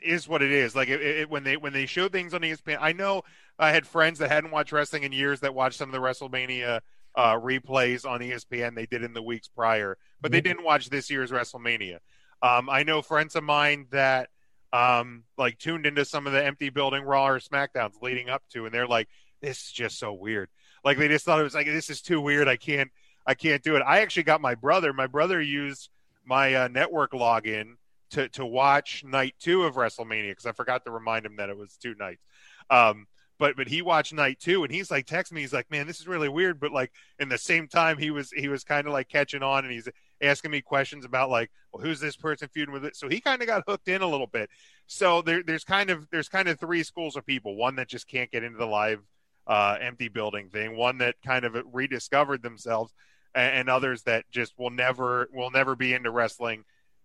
[0.04, 0.76] is what it is.
[0.76, 3.24] Like it, it, when they when they show things on ESPN, I know
[3.58, 6.82] I had friends that hadn't watched wrestling in years that watched some of the WrestleMania
[7.16, 8.76] uh, replays on ESPN.
[8.76, 12.00] They did in the weeks prior, but they didn't watch this year's WrestleMania.
[12.42, 14.30] Um, I know friends of mine that
[14.72, 18.66] um, like tuned into some of the empty building Raw or SmackDowns leading up to,
[18.66, 19.10] and they're like,
[19.42, 20.50] "This is just so weird."
[20.86, 22.48] Like they just thought it was like, "This is too weird.
[22.48, 22.92] I can't,
[23.26, 24.94] I can't do it." I actually got my brother.
[24.94, 25.90] My brother used
[26.26, 27.74] my uh, network login
[28.12, 31.58] to to watch night two of WrestleMania because I forgot to remind him that it
[31.58, 32.24] was two nights.
[32.70, 35.88] Um, but but he watched night two and he's like text me he's like man
[35.88, 36.60] this is really weird.
[36.60, 39.64] But like in the same time he was he was kind of like catching on
[39.64, 39.88] and he's
[40.22, 42.86] asking me questions about like well who's this person feuding with?
[42.86, 44.50] It so he kind of got hooked in a little bit.
[44.88, 48.08] So there, there's kind of there's kind of three schools of people one that just
[48.08, 49.02] can't get into the live
[49.48, 52.94] uh, empty building thing one that kind of rediscovered themselves
[53.34, 56.64] and, and others that just will never will never be into wrestling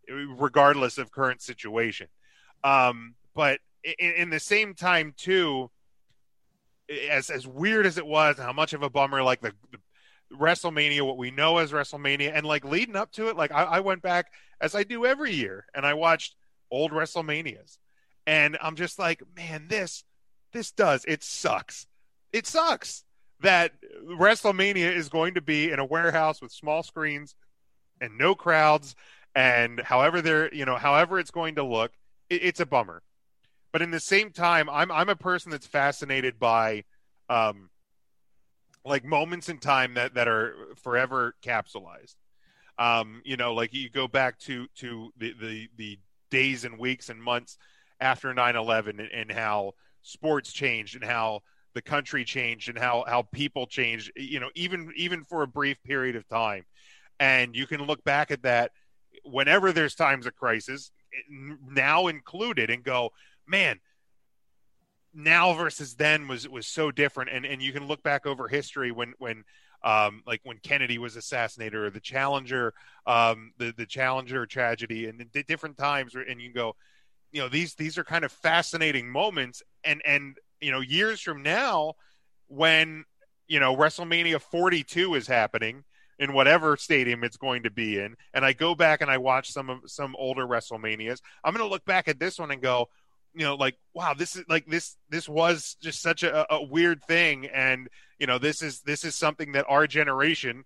[0.08, 2.08] regardless of current situation.
[2.62, 5.70] Um, but in, in, the same time, too,
[7.10, 9.78] as as weird as it was, how much of a bummer, like the, the
[10.32, 13.80] WrestleMania, what we know as WrestleMania, and like leading up to it, like I, I
[13.80, 16.36] went back as I do every year, and I watched
[16.70, 17.78] old WrestleManias,
[18.26, 20.04] and I'm just like, man, this
[20.52, 21.86] this does it sucks.
[22.32, 23.04] It sucks
[23.40, 23.72] that
[24.06, 27.34] WrestleMania is going to be in a warehouse with small screens
[28.00, 28.94] and no crowds
[29.34, 31.92] and however they're you know however it's going to look
[32.28, 33.02] it, it's a bummer.
[33.72, 36.84] But in the same time i'm i'm a person that's fascinated by
[37.28, 37.70] um
[38.84, 42.16] like moments in time that that are forever capsulized.
[42.78, 45.98] Um you know like you go back to to the the, the
[46.30, 47.58] days and weeks and months
[48.00, 51.40] after 9-11 and, and how sports changed and how
[51.74, 55.82] the country changed and how how people changed you know even even for a brief
[55.82, 56.64] period of time.
[57.20, 58.72] And you can look back at that
[59.24, 60.90] whenever there's times of crisis,
[61.68, 63.10] now included, and go,
[63.46, 63.80] man,
[65.12, 67.30] now versus then was was so different.
[67.30, 69.44] And and you can look back over history when when
[69.84, 72.72] um, like when Kennedy was assassinated or the Challenger,
[73.06, 76.74] um, the the Challenger tragedy, and the different times, and you go,
[77.32, 81.42] you know, these these are kind of fascinating moments, and and you know, years from
[81.42, 81.94] now,
[82.48, 83.04] when
[83.46, 85.84] you know WrestleMania 42 is happening,
[86.18, 89.50] in whatever stadium it's going to be in, and I go back and I watch
[89.50, 92.88] some of some older WrestleManias, I'm going to look back at this one and go,
[93.34, 97.04] you know, like wow, this is like this this was just such a, a weird
[97.04, 100.64] thing, and you know, this is this is something that our generation,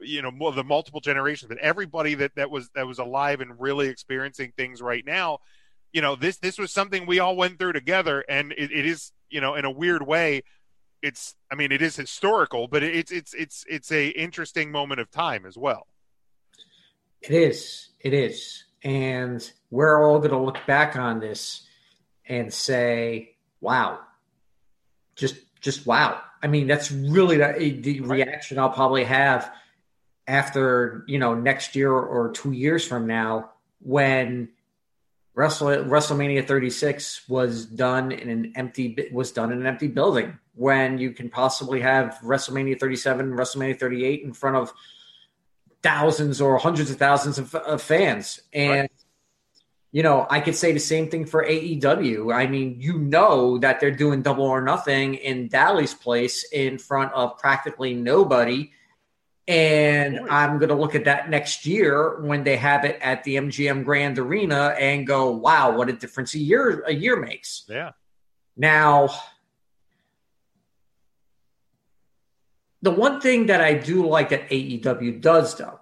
[0.00, 3.88] you know, the multiple generations, but everybody that that was that was alive and really
[3.88, 5.38] experiencing things right now,
[5.92, 9.12] you know, this this was something we all went through together, and it, it is,
[9.30, 10.42] you know, in a weird way,
[11.02, 15.10] it's I mean, it is historical, but it's it's it's it's a interesting moment of
[15.10, 15.86] time as well.
[17.20, 17.88] It is.
[18.00, 18.64] It is.
[18.82, 21.66] And we're all going to look back on this
[22.26, 24.00] and say, wow,
[25.16, 26.20] just, just wow.
[26.42, 29.52] I mean, that's really the, the reaction I'll probably have
[30.26, 33.50] after, you know, next year or two years from now
[33.82, 34.48] when
[35.40, 40.98] Wrestle, WrestleMania 36 was done in an empty was done in an empty building when
[40.98, 44.70] you can possibly have WrestleMania 37, WrestleMania 38 in front of
[45.82, 48.42] thousands or hundreds of thousands of, of fans.
[48.52, 48.90] And, right.
[49.92, 52.34] you know, I could say the same thing for AEW.
[52.34, 57.14] I mean, you know that they're doing double or nothing in Daily's place in front
[57.14, 58.72] of practically nobody.
[59.48, 63.36] And I'm going to look at that next year when they have it at the
[63.36, 67.64] MGM Grand Arena and go, wow, what a difference a year a year makes.
[67.68, 67.92] Yeah.
[68.56, 69.08] Now,
[72.82, 75.80] the one thing that I do like that AEW does, though,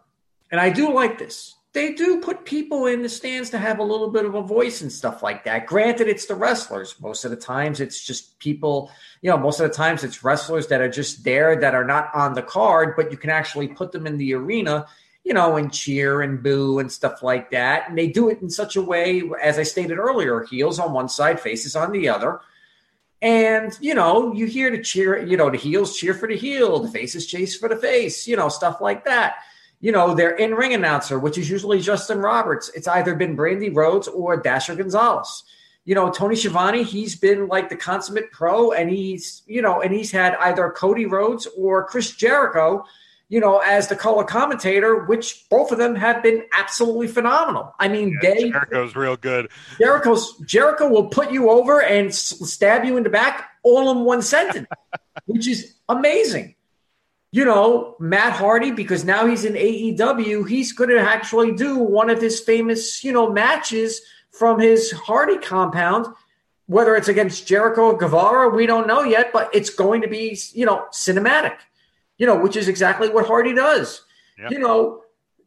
[0.51, 3.85] and I do like this, they do put people in the stands to have a
[3.85, 5.67] little bit of a voice and stuff like that.
[5.67, 6.97] Granted, it's the wrestlers.
[7.01, 8.91] Most of the times, it's just people,
[9.23, 12.11] you know, most of the times it's wrestlers that are just there that are not
[12.14, 14.87] on the card, but you can actually put them in the arena,
[15.23, 17.88] you know, and cheer and boo and stuff like that.
[17.88, 21.09] And they do it in such a way, as I stated earlier, heels on one
[21.09, 22.41] side, faces on the other
[23.21, 26.79] and, you know, you hear the cheer, you know, the heels cheer for the heel,
[26.79, 29.37] the faces chase for the face, you know, stuff like that.
[29.81, 33.75] You know, their in ring announcer, which is usually Justin Roberts, it's either been Brandi
[33.75, 35.45] Rhodes or Dasha Gonzalez.
[35.85, 39.95] You know, Tony Schiavone, he's been like the consummate pro, and he's, you know, and
[39.95, 42.85] he's had either Cody Rhodes or Chris Jericho
[43.29, 47.75] you know, as the color commentator, which both of them have been absolutely phenomenal.
[47.79, 49.51] I mean, yeah, they Jericho's real good.
[49.79, 54.23] Jericho's Jericho will put you over and stab you in the back all in one
[54.23, 54.67] sentence,
[55.27, 56.55] which is amazing.
[57.31, 62.09] You know, Matt Hardy, because now he's in AEW, he's going to actually do one
[62.09, 64.01] of his famous, you know, matches
[64.33, 66.07] from his Hardy compound.
[66.67, 70.38] Whether it's against Jericho or Guevara, we don't know yet, but it's going to be,
[70.53, 71.57] you know, cinematic
[72.19, 74.03] you know, which is exactly what Hardy does.
[74.38, 74.51] Yep.
[74.51, 75.03] You know,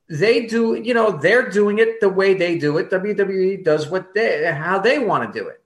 [0.10, 2.90] they do, you know, they're doing it the way they do it.
[2.90, 5.62] WWE does what they how they want to do it.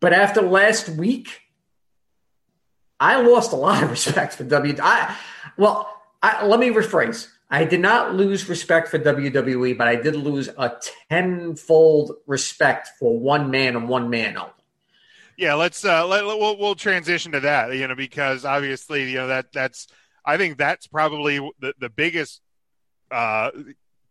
[0.00, 1.40] But after last week,
[2.98, 5.16] I lost a lot of respect for WWE.
[5.56, 7.28] Well, I, let me rephrase.
[7.48, 10.72] I did not lose respect for WWE, but I did lose a
[11.08, 14.52] tenfold respect for one man and one man only
[15.36, 17.74] yeah, let's uh, let, we'll we'll transition to that.
[17.74, 19.86] You know, because obviously, you know that that's
[20.24, 22.40] I think that's probably the the biggest
[23.10, 23.50] uh,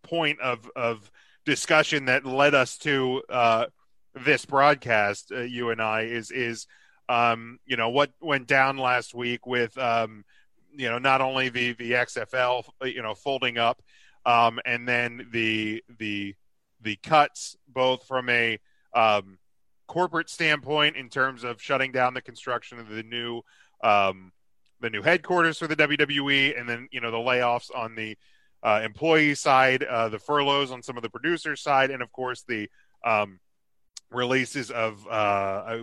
[0.03, 1.09] point of of
[1.45, 3.65] discussion that led us to uh,
[4.13, 5.31] this broadcast.
[5.31, 6.67] Uh, you and I is is
[7.09, 10.23] um, you know what went down last week with um,
[10.75, 13.81] you know not only the the XFL you know folding up,
[14.25, 16.35] um, and then the the
[16.81, 18.59] the cuts both from a
[18.93, 19.37] um,
[19.87, 23.41] corporate standpoint in terms of shutting down the construction of the new
[23.83, 24.31] um,
[24.81, 28.17] the new headquarters for the WWE, and then you know the layoffs on the
[28.63, 32.43] uh, employee side, uh, the furloughs on some of the producers side, and of course
[32.47, 32.69] the
[33.03, 33.39] um,
[34.11, 35.77] releases of uh,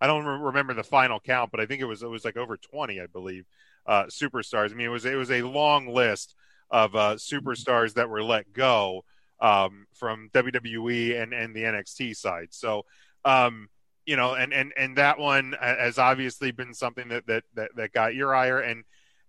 [0.00, 2.56] I, don't remember the final count, but I think it was it was like over
[2.56, 3.46] twenty, I believe,
[3.86, 4.72] uh, superstars.
[4.72, 6.34] I mean, it was it was a long list
[6.70, 9.04] of uh, superstars that were let go
[9.40, 12.48] um, from WWE and and the NXT side.
[12.50, 12.84] So
[13.24, 13.68] um,
[14.08, 17.92] you know, and and and that one has obviously been something that that that, that
[17.92, 18.58] got your ire.
[18.58, 18.84] And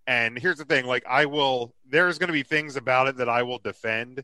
[0.07, 1.75] and here's the thing: like, I will.
[1.89, 4.23] There's going to be things about it that I will defend,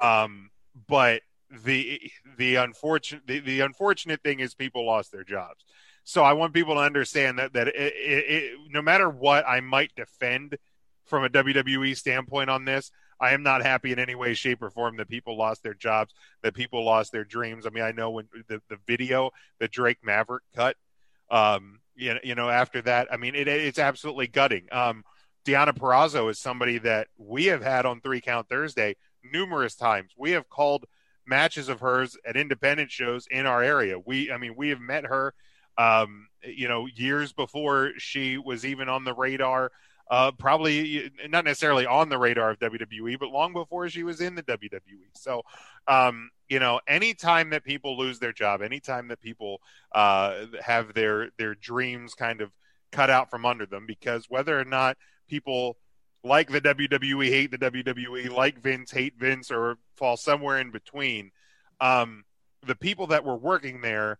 [0.00, 0.50] um,
[0.88, 1.22] but
[1.62, 2.00] the
[2.36, 5.64] the unfortunate the, the unfortunate thing is people lost their jobs.
[6.04, 9.60] So I want people to understand that that it, it, it, no matter what I
[9.60, 10.58] might defend
[11.06, 12.90] from a WWE standpoint on this,
[13.20, 16.14] I am not happy in any way, shape, or form that people lost their jobs,
[16.42, 17.66] that people lost their dreams.
[17.66, 19.30] I mean, I know when the, the video
[19.60, 20.76] that Drake Maverick cut,
[21.30, 24.66] um, you know, you know, after that, I mean, it, it's absolutely gutting.
[24.72, 25.04] Um,
[25.44, 28.96] Deonna Purrazzo is somebody that we have had on Three Count Thursday
[29.32, 30.12] numerous times.
[30.16, 30.86] We have called
[31.26, 33.98] matches of hers at independent shows in our area.
[33.98, 35.34] We, I mean, we have met her,
[35.78, 39.70] um, you know, years before she was even on the radar
[40.10, 44.34] uh, probably not necessarily on the radar of WWE, but long before she was in
[44.34, 45.08] the WWE.
[45.14, 45.42] So,
[45.88, 49.62] um, you know, anytime that people lose their job, anytime that people
[49.92, 52.50] uh, have their their dreams kind of
[52.92, 54.96] cut out from under them because whether or not
[55.26, 55.78] people
[56.24, 61.30] like the WWE hate the WWE, like Vince hate Vince, or fall somewhere in between,
[61.80, 62.24] um,
[62.66, 64.18] the people that were working there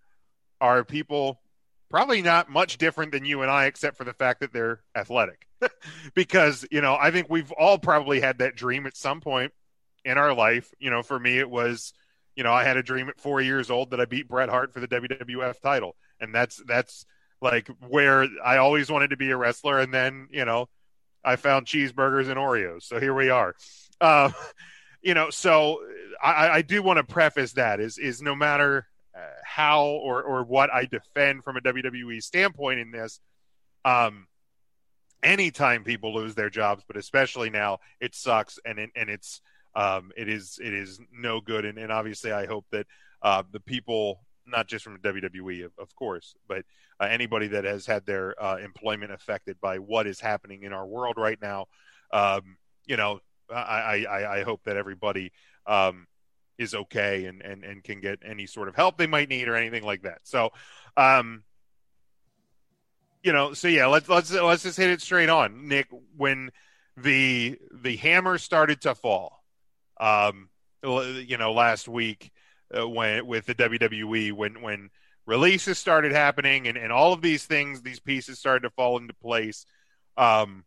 [0.61, 1.40] are people
[1.90, 5.46] probably not much different than you and I, except for the fact that they're athletic.
[6.14, 9.52] because, you know, I think we've all probably had that dream at some point
[10.05, 10.70] in our life.
[10.78, 11.94] You know, for me, it was,
[12.36, 14.72] you know, I had a dream at four years old that I beat Bret Hart
[14.72, 15.96] for the WWF title.
[16.20, 17.07] And that's, that's
[17.40, 19.78] like where I always wanted to be a wrestler.
[19.78, 20.68] And then, you know,
[21.25, 22.83] I found cheeseburgers and Oreos.
[22.83, 23.55] So here we are.
[24.01, 24.31] Uh,
[25.03, 25.81] you know, so
[26.22, 30.45] I, I do want to preface that is, is no matter uh, how or, or
[30.45, 33.20] what I defend from a WWE standpoint in this,
[33.85, 34.27] um,
[35.22, 39.41] anytime people lose their jobs, but especially now, it sucks and it, and it's
[39.75, 41.64] um, it is it is no good.
[41.64, 42.87] And, and obviously, I hope that
[43.22, 46.64] uh, the people, not just from WWE, of, of course, but
[47.01, 50.86] uh, anybody that has had their uh, employment affected by what is happening in our
[50.86, 51.66] world right now,
[52.12, 53.20] um, you know,
[53.51, 55.32] I, I, I hope that everybody
[55.66, 56.07] um,
[56.59, 59.57] is okay and, and, and can get any sort of help they might need or
[59.57, 60.20] anything like that.
[60.24, 60.51] So,
[60.97, 61.42] um,
[63.22, 65.88] you know, so yeah, let's let's let's just hit it straight on, Nick.
[66.14, 66.51] When
[66.95, 69.42] the the hammer started to fall,
[69.99, 70.51] um,
[70.82, 72.30] you know, last week
[72.77, 74.91] uh, when with the WWE when when
[75.27, 79.14] releases started happening and and all of these things, these pieces started to fall into
[79.14, 79.66] place.
[80.16, 80.64] Um,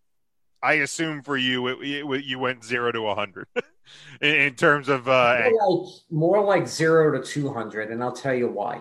[0.62, 3.48] I assume for you, it, it, you went zero to a hundred
[4.22, 8.12] in, in, terms of uh, more like, more like zero to two hundred, and I'll
[8.12, 8.78] tell you why.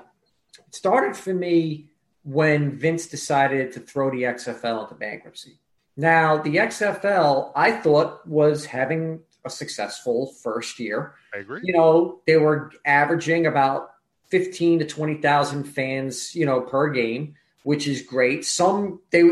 [0.66, 1.91] It started for me
[2.22, 5.61] when Vince decided to throw the XFL into bankruptcy.
[5.97, 11.14] Now, the XFL, I thought, was having a successful first year.
[11.34, 11.61] I agree.
[11.64, 13.92] You know, they were averaging about
[14.28, 18.44] 15 to 20,000 fans, you know, per game, which is great.
[18.44, 19.22] Some they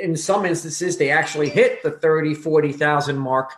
[0.00, 3.52] in some instances they actually hit the 30, 40,000 mark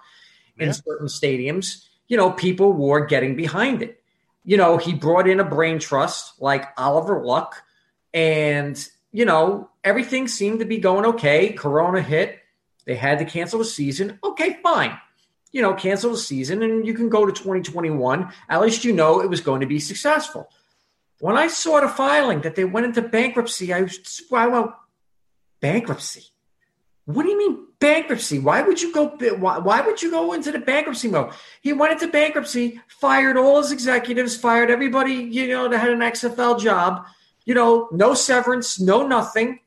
[0.59, 0.73] in yeah.
[0.73, 1.85] certain stadiums.
[2.09, 4.03] You know, people were getting behind it.
[4.45, 7.63] You know, he brought in a brain trust like Oliver Luck
[8.15, 11.53] and, you know, everything seemed to be going okay.
[11.53, 12.39] Corona hit.
[12.85, 14.21] They had to cancel the season.
[14.23, 14.97] Okay, fine.
[15.57, 18.31] You know, cancel the season and you can go to 2021.
[18.51, 20.51] At least you know it was going to be successful.
[21.19, 24.79] When I saw the filing that they went into bankruptcy, I was, well,
[25.61, 26.25] bankruptcy.
[27.07, 28.39] What do you mean bankruptcy?
[28.39, 29.17] Why would you go?
[29.39, 31.33] Why, why would you go into the bankruptcy mode?
[31.63, 36.01] He went into bankruptcy, fired all his executives, fired everybody you know that had an
[36.01, 37.07] XFL job,
[37.47, 39.61] you know, no severance, no nothing.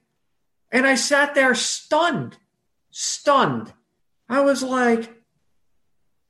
[0.71, 2.37] And I sat there stunned,
[2.91, 3.73] stunned.
[4.27, 5.18] I was like,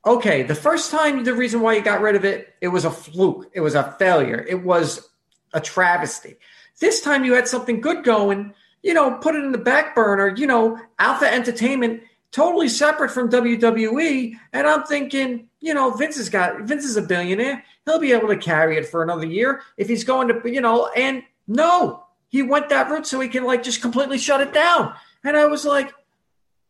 [0.04, 2.90] okay, the first time, the reason why you got rid of it, it was a
[2.90, 3.50] fluke.
[3.52, 4.44] It was a failure.
[4.48, 5.08] It was
[5.52, 6.36] a travesty.
[6.80, 10.34] This time you had something good going, you know, put it in the back burner,
[10.34, 14.36] you know, Alpha Entertainment, totally separate from WWE.
[14.52, 17.62] And I'm thinking, you know, Vince has got, Vince is a billionaire.
[17.84, 20.88] He'll be able to carry it for another year if he's going to, you know,
[20.96, 24.94] and no, he went that route so he can like just completely shut it down.
[25.24, 25.92] And I was like,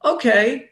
[0.05, 0.70] okay.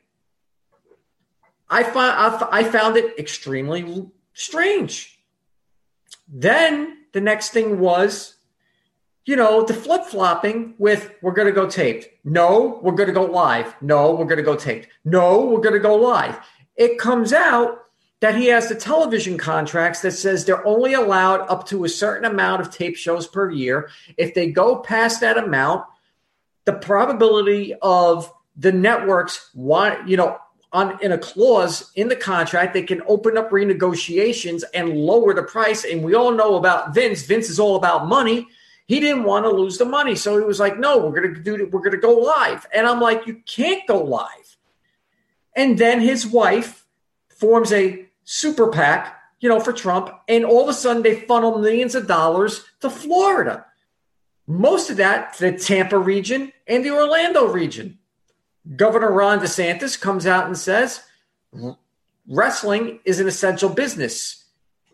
[1.70, 5.18] I found I found it extremely strange.
[6.28, 8.36] Then the next thing was,
[9.24, 12.06] you know, the flip flopping with we're going to go taped.
[12.24, 13.74] No, we're going to go live.
[13.82, 14.88] No, we're going to go taped.
[15.04, 16.38] No, we're going to go live.
[16.76, 17.84] It comes out
[18.20, 22.24] that he has the television contracts that says they're only allowed up to a certain
[22.24, 23.90] amount of tape shows per year.
[24.16, 25.84] If they go past that amount,
[26.64, 30.38] the probability of the networks want, you know,
[30.72, 35.42] on in a clause in the contract, they can open up renegotiations and lower the
[35.42, 35.84] price.
[35.84, 37.22] And we all know about Vince.
[37.22, 38.46] Vince is all about money.
[38.86, 41.68] He didn't want to lose the money, so he was like, "No, we're to do.
[41.70, 44.56] We're to go live." And I'm like, "You can't go live."
[45.54, 46.86] And then his wife
[47.28, 50.10] forms a super PAC, you know, for Trump.
[50.28, 53.66] And all of a sudden they funnel millions of dollars to Florida.
[54.46, 57.97] Most of that to the Tampa region and the Orlando region.
[58.76, 61.02] Governor Ron DeSantis comes out and says
[62.26, 64.44] wrestling is an essential business.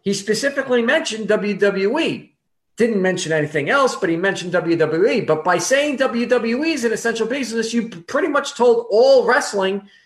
[0.02, 2.30] He specifically mentioned WWE.
[2.76, 5.26] Didn't mention anything else, but he mentioned WWE.
[5.26, 9.88] But by saying WWE is an essential business, you pretty much told all wrestling–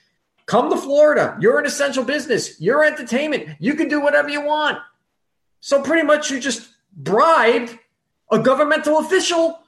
[0.49, 1.37] Come to Florida.
[1.41, 2.59] You're an essential business.
[2.59, 3.51] You're entertainment.
[3.61, 4.79] You can do whatever you want.
[5.61, 7.79] So pretty much you just bribed
[8.31, 9.61] a governmental official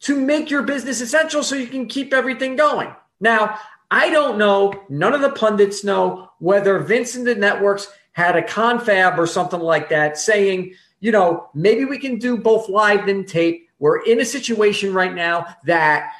[0.00, 2.92] to make your business essential so you can keep everything going.
[3.20, 3.58] Now,
[3.90, 8.42] I don't know, none of the pundits know whether Vince and the networks had a
[8.42, 13.28] confab or something like that saying, you know, maybe we can do both live and
[13.28, 13.68] tape.
[13.78, 16.12] We're in a situation right now that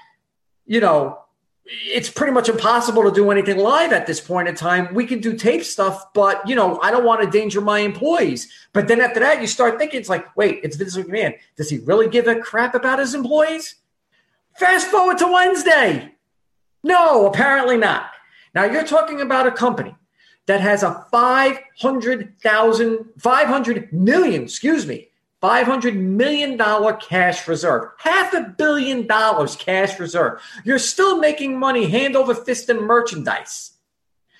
[0.66, 1.20] you know,
[1.64, 4.92] it's pretty much impossible to do anything live at this point in time.
[4.94, 8.48] We can do tape stuff, but you know, I don't want to endanger my employees.
[8.72, 11.34] But then after that, you start thinking it's like, wait, it's Vince McMahon.
[11.56, 13.76] Does he really give a crap about his employees?
[14.58, 16.14] Fast forward to Wednesday.
[16.86, 18.12] No, apparently not.
[18.54, 19.96] Now you're talking about a company
[20.46, 25.08] that has a 500,000, 500 million, excuse me,
[25.42, 26.56] $500 million
[27.00, 30.40] cash reserve, half a billion dollars cash reserve.
[30.64, 33.72] You're still making money hand over fist in merchandise.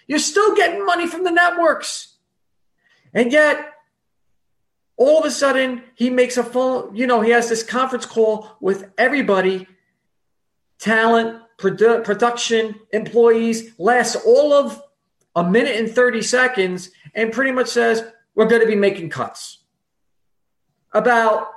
[0.07, 2.14] You're still getting money from the networks.
[3.12, 3.72] And yet,
[4.97, 8.57] all of a sudden, he makes a phone, you know, he has this conference call
[8.61, 9.66] with everybody
[10.78, 14.80] talent, produ- production, employees, lasts all of
[15.34, 18.04] a minute and 30 seconds, and pretty much says,
[18.34, 19.59] We're going to be making cuts
[20.96, 21.48] about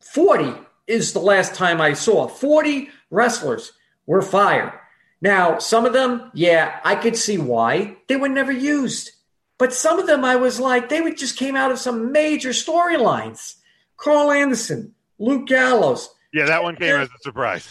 [0.00, 0.52] 40
[0.86, 2.28] is the last time I saw.
[2.28, 3.72] 40 wrestlers
[4.06, 4.72] were fired.
[5.20, 7.96] Now, some of them, yeah, I could see why.
[8.08, 9.12] They were never used.
[9.56, 12.50] But some of them, I was like, they would just came out of some major
[12.50, 13.54] storylines.
[13.96, 16.10] Karl Anderson, Luke Gallows.
[16.34, 17.66] Yeah, that one came as a surprise.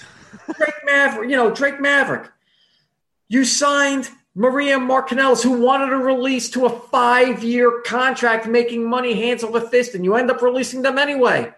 [0.55, 2.31] Drake Maverick, you know, Drake Maverick.
[3.27, 9.13] You signed Maria Markanellis, who wanted to release to a five year contract, making money
[9.13, 11.53] hands over fist, and you end up releasing them anyway.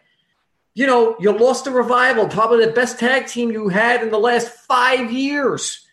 [0.73, 4.19] You know, you lost the revival, probably the best tag team you had in the
[4.19, 5.84] last five years.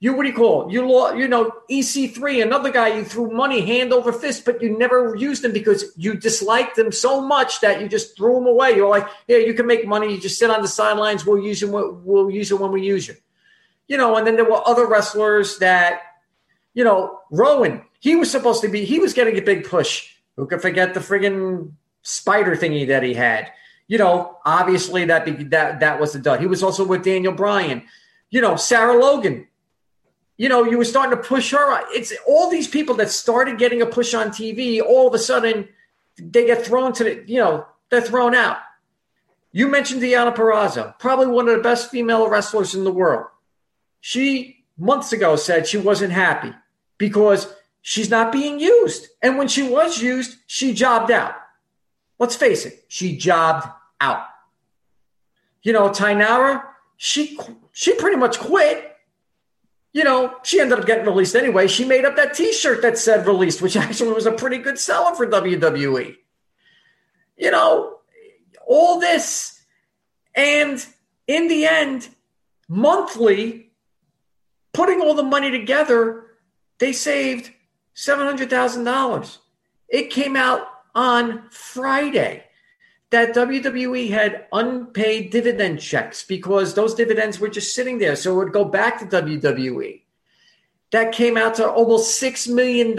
[0.00, 0.72] You what do you call it?
[0.72, 4.78] You law, you know, EC3, another guy you threw money hand over fist, but you
[4.78, 8.76] never used him because you disliked them so much that you just threw them away.
[8.76, 10.14] You're like, yeah, you can make money.
[10.14, 11.26] You just sit on the sidelines.
[11.26, 11.68] We'll use you.
[12.04, 13.16] We'll use it when we use you
[13.88, 16.02] you know, and then there were other wrestlers that,
[16.74, 20.14] you know, Rowan, he was supposed to be, he was getting a big push.
[20.36, 21.72] Who could forget the friggin'
[22.02, 23.50] spider thingy that he had?
[23.88, 26.40] You know, obviously that be, that that was the dud.
[26.40, 27.82] He was also with Daniel Bryan.
[28.30, 29.47] You know, Sarah Logan.
[30.38, 31.80] You know, you were starting to push her.
[31.90, 34.80] It's all these people that started getting a push on TV.
[34.80, 35.68] All of a sudden,
[36.16, 37.24] they get thrown to the.
[37.26, 38.58] You know, they're thrown out.
[39.52, 43.26] You mentioned Deonna Purrazzo, probably one of the best female wrestlers in the world.
[44.00, 46.54] She months ago said she wasn't happy
[46.98, 49.08] because she's not being used.
[49.22, 51.34] And when she was used, she jobbed out.
[52.18, 53.68] Let's face it, she jobbed
[54.00, 54.24] out.
[55.62, 56.62] You know, Taynara,
[56.96, 57.38] she
[57.72, 58.96] she pretty much quit.
[59.92, 61.66] You know, she ended up getting released anyway.
[61.66, 65.14] She made up that T-shirt that said released, which actually was a pretty good seller
[65.14, 66.16] for WWE.
[67.36, 67.98] You know,
[68.66, 69.62] all this,
[70.34, 70.84] and
[71.26, 72.08] in the end,
[72.68, 73.70] monthly
[74.72, 76.26] putting all the money together,
[76.78, 77.50] they saved
[77.96, 79.38] $700,000.
[79.88, 82.44] It came out on Friday
[83.10, 88.16] that WWE had unpaid dividend checks because those dividends were just sitting there.
[88.16, 90.02] So it would go back to WWE.
[90.90, 92.96] That came out to almost $6 million.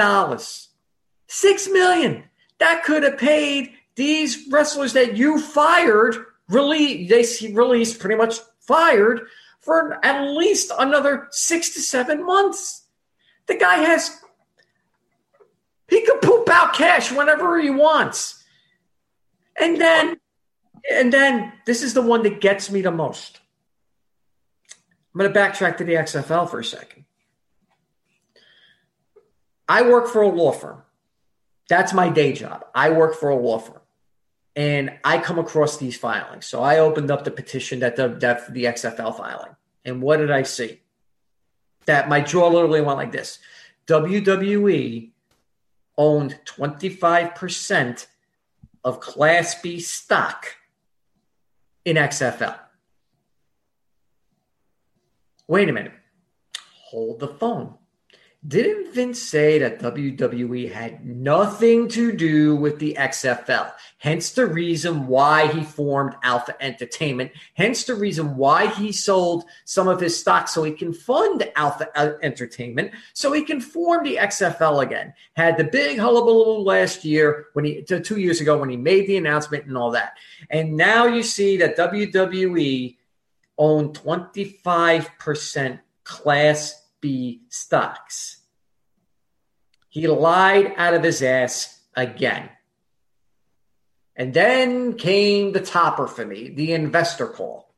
[1.28, 2.24] 6 million.
[2.58, 6.16] That could have paid these wrestlers that you fired,
[6.48, 9.28] really, they released, pretty much fired
[9.60, 12.86] for at least another six to seven months.
[13.48, 14.22] The guy has,
[15.88, 18.39] he could poop out cash whenever he wants.
[19.60, 20.20] And then,
[20.92, 23.40] and then this is the one that gets me the most.
[25.14, 27.06] I'm going to backtrack to the XFL for a second.
[29.68, 30.82] I work for a law firm.
[31.68, 32.66] That's my day job.
[32.74, 33.82] I work for a law firm
[34.60, 36.46] and I come across these filings.
[36.46, 39.56] So I opened up the petition that the that the XFL filing,
[39.86, 40.82] and what did I see?
[41.86, 43.40] That my jaw literally went like this:
[43.88, 45.12] WWE
[45.98, 48.08] owned twenty five percent
[48.84, 50.46] of Class B stock
[51.86, 52.58] in XFL.
[55.48, 55.94] Wait a minute.
[56.90, 57.76] Hold the phone.
[58.48, 63.74] Didn't Vince say that WWE had nothing to do with the XFL?
[63.98, 67.34] Hence the reason why he formed Alpha Entertainment.
[67.56, 71.90] Hence the reason why he sold some of his stock so he can fund Alpha
[72.24, 75.14] Entertainment, so he can form the XFL again.
[75.36, 79.18] Had the big hullabaloo last year when he two years ago when he made the
[79.18, 80.14] announcement and all that.
[80.50, 82.96] And now you see that WWE
[83.58, 88.38] owned 25% Class B stocks.
[89.90, 92.50] He lied out of his ass again.
[94.16, 97.74] And then came the topper for me, the investor call.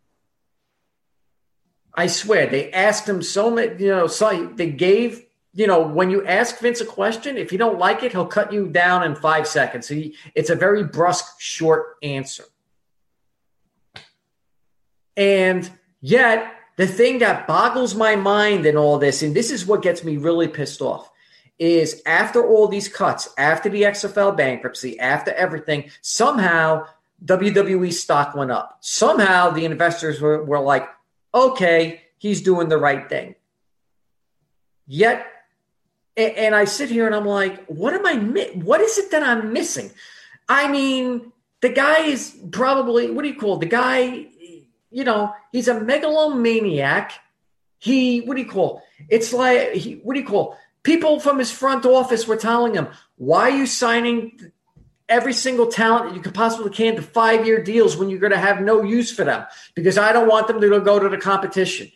[1.94, 6.10] I swear, they asked him so many, you know, so they gave, you know, when
[6.10, 9.16] you ask Vince a question, if you don't like it, he'll cut you down in
[9.16, 9.88] five seconds.
[9.88, 12.46] He, it's a very brusque, short answer.
[15.18, 15.70] And
[16.00, 16.52] yet,
[16.82, 20.18] The thing that boggles my mind in all this, and this is what gets me
[20.18, 21.12] really pissed off,
[21.60, 26.88] is after all these cuts, after the XFL bankruptcy, after everything, somehow
[27.24, 28.80] WWE stock went up.
[28.82, 30.90] Somehow the investors were, were like,
[31.36, 33.36] okay, he's doing the right thing.
[34.88, 35.28] Yet,
[36.18, 38.16] and I sit here and I'm like, what am I?
[38.56, 39.92] What is it that I'm missing?
[40.50, 43.60] I mean, the guy is probably what do you call it?
[43.60, 44.30] the guy?
[44.92, 47.14] You know, he's a megalomaniac.
[47.80, 48.84] He what do you call?
[49.10, 50.58] It's like he, what do you call?
[50.84, 54.52] People from his front office were telling him, "Why are you signing
[55.12, 58.32] every single talent that you could possibly can to five year deals when you're going
[58.32, 61.18] to have no use for them because I don't want them to go to the
[61.18, 61.92] competition.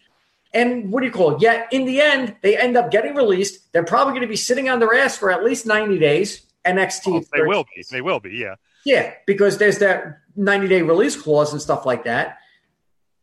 [0.53, 1.41] And what do you call it?
[1.41, 3.71] Yet in the end, they end up getting released.
[3.71, 6.45] They're probably going to be sitting on their ass for at least 90 days.
[6.65, 7.07] NXT.
[7.07, 7.83] Oh, they will be.
[7.89, 8.31] They will be.
[8.31, 8.55] Yeah.
[8.85, 9.13] Yeah.
[9.25, 12.39] Because there's that 90 day release clause and stuff like that.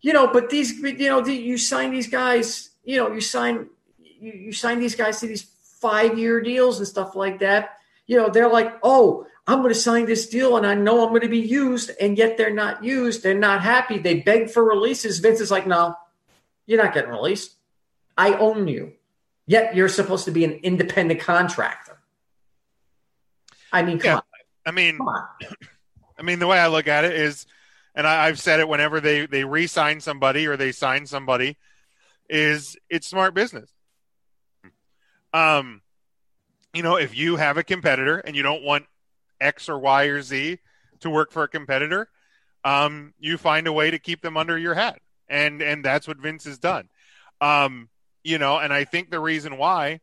[0.02, 4.32] You know, but these, you know, you sign these guys, you know, you sign, you,
[4.32, 5.42] you sign these guys to these
[5.80, 7.78] five year deals and stuff like that.
[8.06, 11.10] You know, they're like, oh, I'm going to sign this deal and I know I'm
[11.10, 13.22] going to be used, and yet they're not used.
[13.22, 13.98] They're not happy.
[13.98, 15.20] They beg for releases.
[15.20, 15.96] Vince is like, no,
[16.66, 17.54] you're not getting released.
[18.16, 18.92] I own you.
[19.46, 21.98] Yet you're supposed to be an independent contractor.
[23.72, 24.16] I mean, yeah.
[24.16, 24.22] On.
[24.66, 24.98] I mean,
[26.18, 27.46] I mean, the way I look at it is,
[27.94, 31.56] and I, I've said it whenever they they re-sign somebody or they sign somebody,
[32.28, 33.70] is it's smart business.
[35.34, 35.82] Um,
[36.74, 38.86] you know, if you have a competitor and you don't want
[39.40, 40.58] X or Y or Z
[41.00, 42.08] to work for a competitor,
[42.64, 46.18] um, you find a way to keep them under your hat, and and that's what
[46.18, 46.88] Vince has done.
[47.40, 47.88] Um,
[48.22, 50.00] you know, and I think the reason why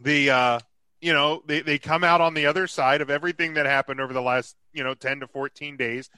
[0.00, 0.58] the uh,
[1.02, 4.14] you know they they come out on the other side of everything that happened over
[4.14, 6.08] the last you know ten to fourteen days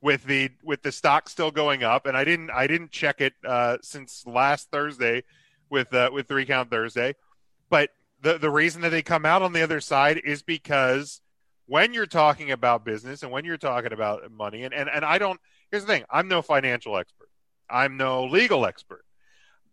[0.00, 3.32] with the with the stock still going up, and I didn't I didn't check it
[3.44, 5.24] uh, since last Thursday
[5.70, 7.14] with uh, with three count Thursday,
[7.70, 11.20] but the the reason that they come out on the other side is because
[11.66, 15.18] when you're talking about business and when you're talking about money and, and, and I
[15.18, 17.28] don't here's the thing, I'm no financial expert.
[17.68, 19.04] I'm no legal expert.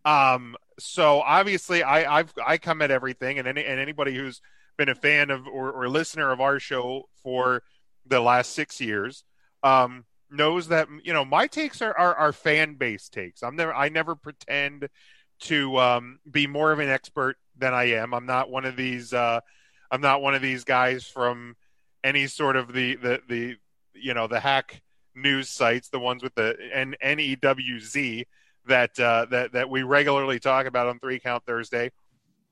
[0.04, 4.40] Um so obviously I I've I come at everything and any and anybody who's
[4.76, 7.62] been a fan of or, or listener of our show for
[8.06, 9.24] the last six years
[9.62, 13.42] um knows that you know my takes are, are, are fan based takes.
[13.42, 14.88] I'm never I never pretend
[15.38, 18.14] to um, be more of an expert than I am.
[18.14, 19.12] I'm not one of these.
[19.12, 19.40] Uh,
[19.90, 21.56] I'm not one of these guys from
[22.02, 23.56] any sort of the the the
[23.94, 24.82] you know the hack
[25.14, 28.26] news sites, the ones with the N N E W Z
[28.66, 31.90] that uh, that that we regularly talk about on Three Count Thursday,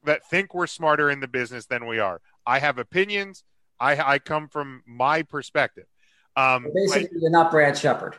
[0.05, 2.21] that think we're smarter in the business than we are.
[2.47, 3.45] I have opinions.
[3.81, 5.87] I I come from my perspective.
[6.37, 8.17] Um, Basically, I, you're not Brad Shepard.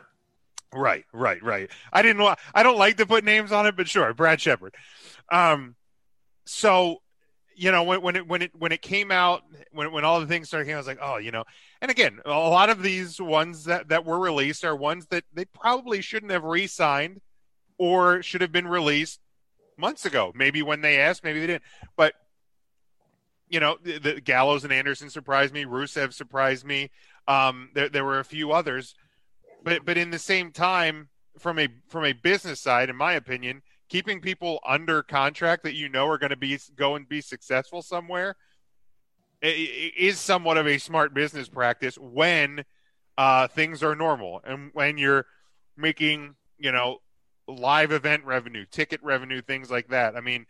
[0.74, 1.70] Right, right, right.
[1.92, 2.38] I didn't want.
[2.54, 4.74] I don't like to put names on it, but sure, Brad Shepard.
[5.30, 5.76] Um,
[6.44, 7.00] so
[7.56, 9.42] you know when, when it when it when it came out
[9.72, 11.44] when when all the things started I was like oh you know
[11.80, 15.46] and again a lot of these ones that that were released are ones that they
[15.46, 17.20] probably shouldn't have re-signed
[17.78, 19.20] or should have been released
[19.76, 20.32] months ago.
[20.34, 21.64] Maybe when they asked maybe they didn't.
[21.96, 22.14] But
[23.48, 25.64] you know the, the Gallows and Anderson surprised me.
[25.64, 26.90] Rusev surprised me.
[27.28, 28.94] Um there there were a few others.
[29.62, 31.08] But but in the same time
[31.38, 35.88] from a from a business side in my opinion keeping people under contract that you
[35.88, 38.36] know are going to be go and be successful somewhere
[39.42, 42.64] is somewhat of a smart business practice when
[43.18, 45.26] uh, things are normal and when you're
[45.76, 46.98] making you know
[47.48, 50.16] live event revenue, ticket revenue, things like that.
[50.16, 50.46] I mean,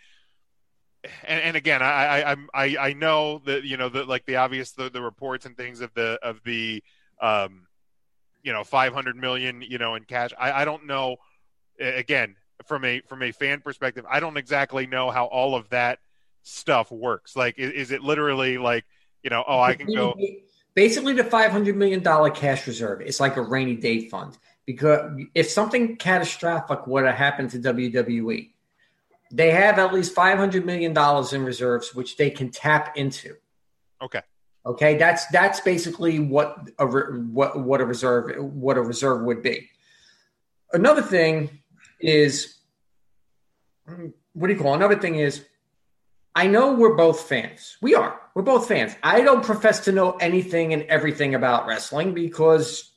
[1.24, 4.72] and, and again, I, I I I know that you know the like the obvious
[4.72, 6.82] the, the reports and things of the of the
[7.20, 7.66] um
[8.42, 10.30] you know 500 million you know in cash.
[10.38, 11.16] I I don't know
[11.78, 15.99] again from a from a fan perspective, I don't exactly know how all of that
[16.42, 17.36] stuff works.
[17.36, 18.84] Like, is, is it literally like
[19.22, 20.14] you know, oh, I can go.
[20.74, 25.21] Basically, the five hundred million dollar cash reserve is like a rainy day fund because
[25.35, 28.51] if something catastrophic were to happen to WWE,
[29.33, 33.35] they have at least five hundred million dollars in reserves, which they can tap into.
[34.03, 34.23] Okay.
[34.64, 39.71] Okay, that's that's basically what a what what a reserve what a reserve would be.
[40.73, 41.61] Another thing
[42.01, 42.59] is
[44.33, 44.77] what do you call it?
[44.77, 45.45] another thing is
[46.35, 47.79] I know we're both fans.
[47.81, 48.21] We are.
[48.35, 48.95] We're both fans.
[49.03, 52.93] I don't profess to know anything and everything about wrestling because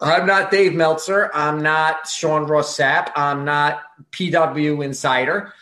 [0.00, 1.30] I'm not Dave Meltzer.
[1.32, 3.10] I'm not Sean Ross Sapp.
[3.16, 3.82] I'm not
[4.12, 5.52] PW Insider.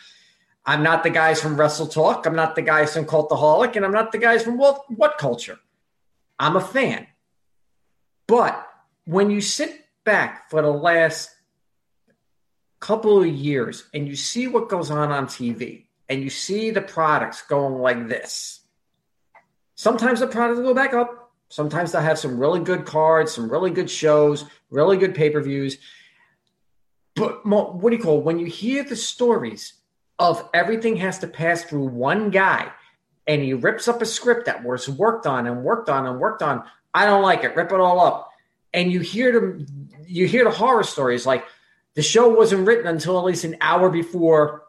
[0.65, 2.25] I'm not the guys from Wrestle Talk.
[2.25, 5.59] I'm not the guys from Cultaholic, and I'm not the guys from What, what Culture.
[6.39, 7.07] I'm a fan.
[8.27, 8.67] But
[9.05, 11.29] when you sit back for the last
[12.79, 16.81] couple of years and you see what goes on on TV and you see the
[16.81, 18.61] products going like this,
[19.75, 21.24] sometimes the products go back up.
[21.49, 25.41] Sometimes they'll have some really good cards, some really good shows, really good pay per
[25.41, 25.77] views.
[27.15, 29.73] But what do you call when you hear the stories
[30.19, 32.71] of everything has to pass through one guy
[33.27, 36.41] and he rips up a script that was worked on and worked on and worked
[36.41, 36.63] on.
[36.93, 37.55] I don't like it.
[37.55, 38.31] Rip it all up.
[38.73, 39.65] And you hear them,
[40.05, 41.45] you hear the horror stories like
[41.95, 44.63] the show wasn't written until at least an hour before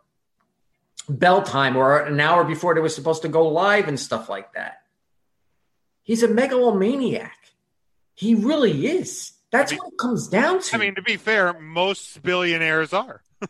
[1.09, 4.53] bell time or an hour before they were supposed to go live and stuff like
[4.55, 4.79] that.
[6.07, 7.37] He's a megalomaniac.
[8.15, 9.33] He really is.
[9.51, 10.77] That's I mean, what it comes down to.
[10.77, 13.23] I mean, to be fair, most billionaires are.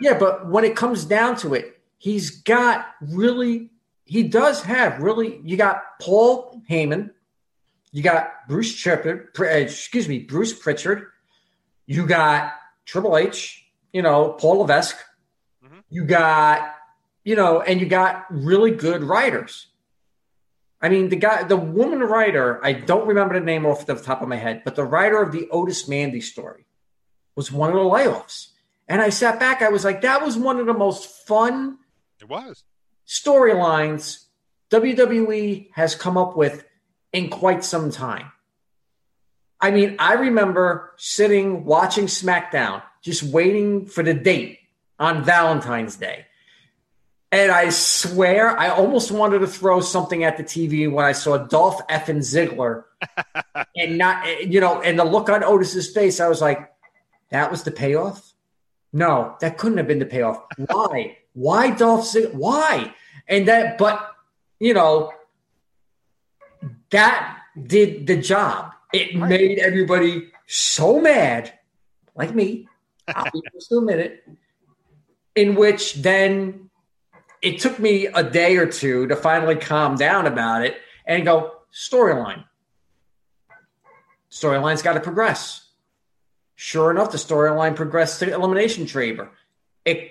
[0.00, 3.70] yeah, but when it comes down to it, he's got really,
[4.04, 7.10] he does have really, you got Paul Heyman,
[7.90, 11.08] you got Bruce Pritchard, uh, excuse me, Bruce Pritchard,
[11.86, 12.52] you got
[12.84, 14.96] Triple H, you know, Paul Levesque,
[15.64, 15.80] mm-hmm.
[15.90, 16.72] you got,
[17.24, 19.66] you know, and you got really good writers.
[20.80, 24.22] I mean, the guy, the woman writer, I don't remember the name off the top
[24.22, 26.66] of my head, but the writer of the Otis Mandy story
[27.34, 28.48] was one of the layoffs.
[28.88, 31.78] And I sat back, I was like, that was one of the most fun
[32.20, 32.64] it was
[33.06, 34.24] storylines
[34.70, 36.64] WWE has come up with
[37.12, 38.32] in quite some time.
[39.60, 44.58] I mean, I remember sitting watching SmackDown, just waiting for the date
[44.98, 46.25] on Valentine's Day.
[47.32, 51.36] And I swear, I almost wanted to throw something at the TV when I saw
[51.36, 52.84] Dolph effing Ziggler,
[53.76, 56.20] and not, you know, and the look on Otis's face.
[56.20, 56.70] I was like,
[57.30, 58.32] "That was the payoff."
[58.92, 60.42] No, that couldn't have been the payoff.
[60.56, 61.18] Why?
[61.32, 62.32] Why Dolph Ziggler?
[62.34, 62.94] Why?
[63.28, 64.12] And that, but
[64.60, 65.12] you know,
[66.90, 68.72] that did the job.
[68.92, 69.28] It right.
[69.28, 71.52] made everybody so mad,
[72.14, 72.68] like me.
[73.08, 74.24] I'll be just a minute.
[75.34, 76.65] In which then
[77.46, 81.52] it took me a day or two to finally calm down about it and go
[81.72, 82.42] storyline.
[84.28, 85.64] Storyline's got to progress.
[86.56, 89.30] Sure enough, the storyline progressed to Elimination Chamber.
[89.84, 90.10] It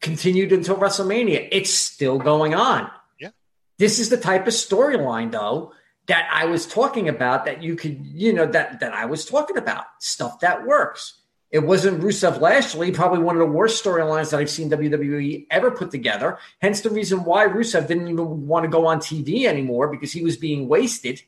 [0.00, 1.48] continued until WrestleMania.
[1.52, 2.90] It's still going on.
[3.20, 3.30] Yeah.
[3.78, 5.74] This is the type of storyline, though,
[6.08, 9.56] that I was talking about that you could, you know, that that I was talking
[9.56, 9.84] about.
[10.00, 11.19] Stuff that works.
[11.50, 15.72] It wasn't Rusev Lashley, probably one of the worst storylines that I've seen WWE ever
[15.72, 16.38] put together.
[16.60, 20.22] Hence the reason why Rusev didn't even want to go on TV anymore because he
[20.22, 21.20] was being wasted.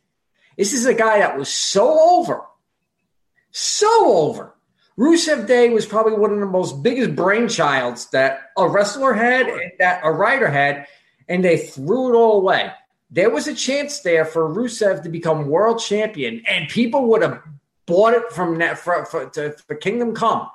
[0.57, 2.43] This is a guy that was so over,
[3.51, 4.55] so over.
[4.97, 9.73] Rusev Day was probably one of the most biggest brainchilds that a wrestler had and
[9.79, 10.87] that a writer had,
[11.29, 12.71] and they threw it all away.
[13.11, 17.43] There was a chance there for Rusev to become world champion, and people would have
[17.87, 20.49] bought it from for, for, to, for Kingdom Come,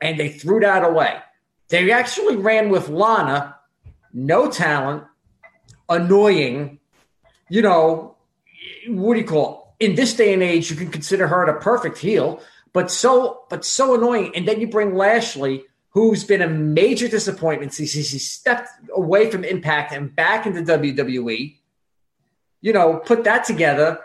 [0.00, 1.18] and they threw that away.
[1.68, 3.56] They actually ran with Lana,
[4.12, 5.04] no talent,
[5.88, 6.80] annoying.
[7.48, 8.16] You know,
[8.88, 9.86] what do you call it?
[9.86, 12.40] In this day and age, you can consider her a perfect heel,
[12.72, 14.32] but so but so annoying.
[14.36, 19.44] And then you bring Lashley, who's been a major disappointment since he stepped away from
[19.44, 21.56] Impact and back into WWE.
[22.60, 23.98] You know, put that together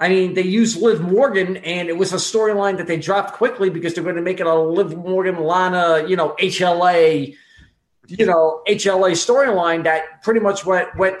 [0.00, 3.68] I mean, they used Liv Morgan, and it was a storyline that they dropped quickly
[3.68, 7.34] because they're going to make it a Liv Morgan, Lana, you know, HLA,
[8.06, 11.16] you know, HLA storyline that pretty much went went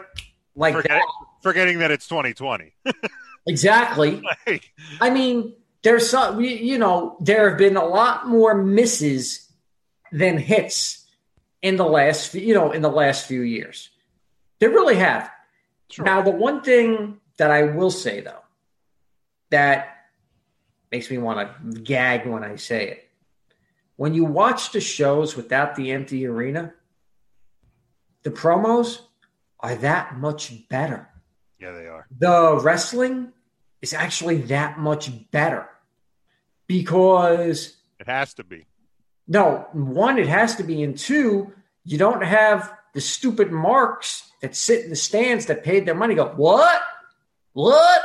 [0.54, 1.42] like forgetting, that.
[1.42, 2.72] Forgetting that it's 2020.
[3.48, 4.22] exactly.
[4.46, 9.50] like, I mean, there's some, you know, there have been a lot more misses
[10.12, 11.04] than hits
[11.62, 13.90] in the last, you know, in the last few years.
[14.60, 15.30] They really have.
[15.90, 16.04] Sure.
[16.04, 18.42] Now, the one thing that I will say though
[19.50, 19.96] that
[20.90, 23.08] makes me want to gag when I say it.
[23.96, 26.72] When you watch the shows without the empty arena,
[28.22, 29.00] the promos
[29.60, 31.08] are that much better.
[31.60, 32.06] Yeah, they are.
[32.16, 33.32] The wrestling
[33.82, 35.68] is actually that much better
[36.66, 38.66] because it has to be.
[39.26, 41.52] No, one, it has to be, and two,
[41.84, 46.14] you don't have the stupid marks that sit in the stands that paid their money
[46.14, 46.80] go, what?
[47.52, 48.02] What?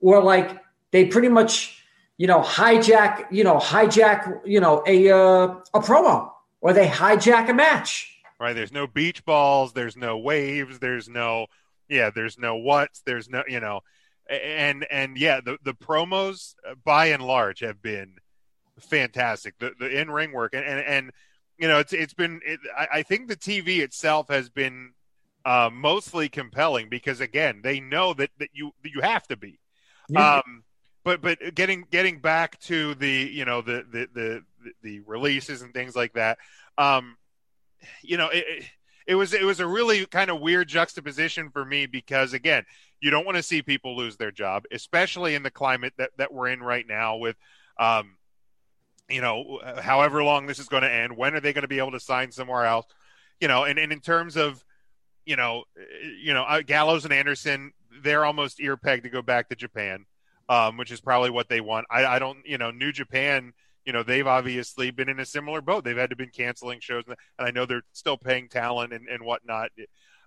[0.00, 0.61] Or like
[0.92, 1.82] they pretty much,
[2.16, 6.30] you know, hijack, you know, hijack, you know, a uh, a promo
[6.60, 8.08] or they hijack a match.
[8.38, 8.54] Right.
[8.54, 9.72] There's no beach balls.
[9.72, 10.78] There's no waves.
[10.78, 11.46] There's no,
[11.88, 12.10] yeah.
[12.10, 13.00] There's no what's.
[13.02, 13.80] There's no, you know,
[14.28, 18.14] and and yeah, the the promos uh, by and large have been
[18.80, 19.58] fantastic.
[19.58, 21.10] The the in ring work and and and
[21.58, 22.40] you know it's it's been.
[22.44, 24.92] It, I, I think the TV itself has been
[25.44, 29.60] uh, mostly compelling because again they know that that you you have to be.
[30.16, 30.64] Um,
[31.04, 34.42] but but getting getting back to the you know the the the,
[34.82, 36.38] the releases and things like that,
[36.78, 37.16] um,
[38.02, 38.64] you know it,
[39.06, 42.64] it was it was a really kind of weird juxtaposition for me because again
[43.00, 46.32] you don't want to see people lose their job especially in the climate that, that
[46.32, 47.36] we're in right now with
[47.78, 48.16] um,
[49.08, 51.78] you know however long this is going to end when are they going to be
[51.78, 52.86] able to sign somewhere else?
[53.40, 54.64] You know and, and in terms of
[55.26, 55.64] you know
[56.22, 57.72] you know uh, gallows and anderson
[58.02, 60.04] they're almost ear pegged to go back to japan
[60.48, 61.86] um, which is probably what they want.
[61.90, 63.52] I, I don't, you know, New Japan,
[63.84, 65.84] you know, they've obviously been in a similar boat.
[65.84, 69.24] They've had to been canceling shows, and I know they're still paying talent and, and
[69.24, 69.70] whatnot.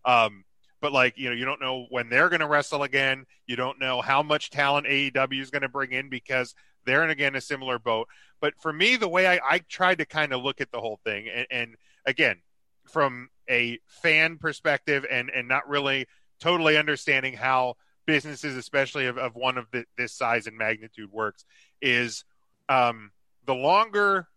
[0.03, 0.43] Um,
[0.81, 3.25] but like, you know, you don't know when they're going to wrestle again.
[3.47, 6.53] You don't know how much talent AEW is going to bring in because
[6.85, 8.07] they're in again a similar boat.
[8.39, 10.99] But for me, the way I, I tried to kind of look at the whole
[11.03, 12.37] thing, and, and again,
[12.85, 16.07] from a fan perspective, and and not really
[16.39, 17.75] totally understanding how
[18.05, 21.45] businesses, especially of, of one of the, this size and magnitude, works
[21.81, 22.23] is
[22.69, 23.11] um,
[23.45, 24.27] the longer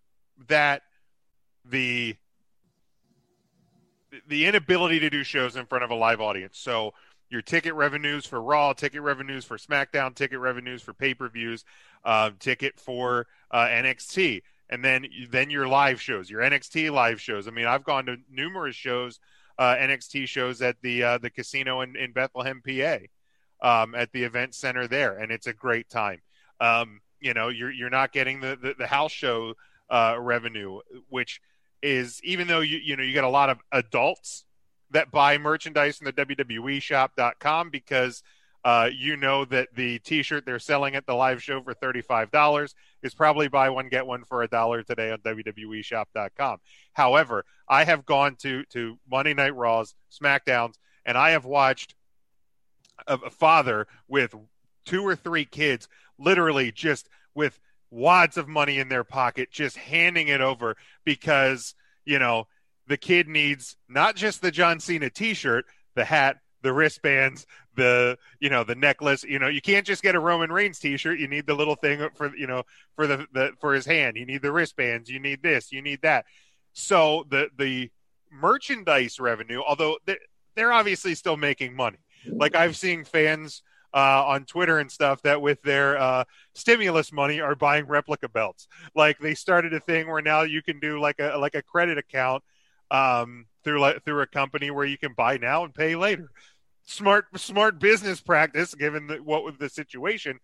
[0.48, 0.82] that
[1.64, 2.16] the
[4.26, 6.58] the inability to do shows in front of a live audience.
[6.58, 6.94] So
[7.30, 11.64] your ticket revenues for Raw, ticket revenues for SmackDown, ticket revenues for pay per views,
[12.04, 17.46] uh, ticket for uh, NXT, and then then your live shows, your NXT live shows.
[17.46, 19.20] I mean, I've gone to numerous shows,
[19.58, 22.98] uh, NXT shows at the uh, the casino in, in Bethlehem, PA
[23.62, 26.20] um, at the event center there, and it's a great time.
[26.60, 29.54] Um, you know, you're you're not getting the the, the house show
[29.90, 31.40] uh, revenue, which
[31.82, 34.44] is even though you you know you get a lot of adults
[34.90, 38.22] that buy merchandise in the WWE shop.com because
[38.64, 43.14] uh, you know that the t-shirt they're selling at the live show for $35 is
[43.14, 46.58] probably buy one get one for a dollar today on WWE shop.com.
[46.92, 51.94] However, I have gone to to Monday Night Raws, SmackDowns, and I have watched
[53.06, 54.34] a father with
[54.84, 55.88] two or three kids,
[56.18, 57.58] literally just with
[57.90, 61.74] wads of money in their pocket, just handing it over because,
[62.04, 62.46] you know,
[62.86, 67.46] the kid needs not just the John Cena t shirt, the hat, the wristbands,
[67.78, 69.24] the you know the necklace.
[69.24, 71.18] You know you can't just get a Roman Reigns T-shirt.
[71.18, 72.64] You need the little thing for you know
[72.96, 74.16] for the, the for his hand.
[74.16, 75.08] You need the wristbands.
[75.08, 75.72] You need this.
[75.72, 76.26] You need that.
[76.72, 77.90] So the the
[78.30, 79.98] merchandise revenue, although
[80.54, 81.98] they're obviously still making money,
[82.32, 83.62] like I've seen fans
[83.94, 86.24] uh, on Twitter and stuff that with their uh,
[86.54, 88.68] stimulus money are buying replica belts.
[88.94, 91.98] Like they started a thing where now you can do like a like a credit
[91.98, 92.42] account
[92.90, 96.30] um, through like through a company where you can buy now and pay later.
[96.84, 100.38] Smart smart business practice given the, what was the situation.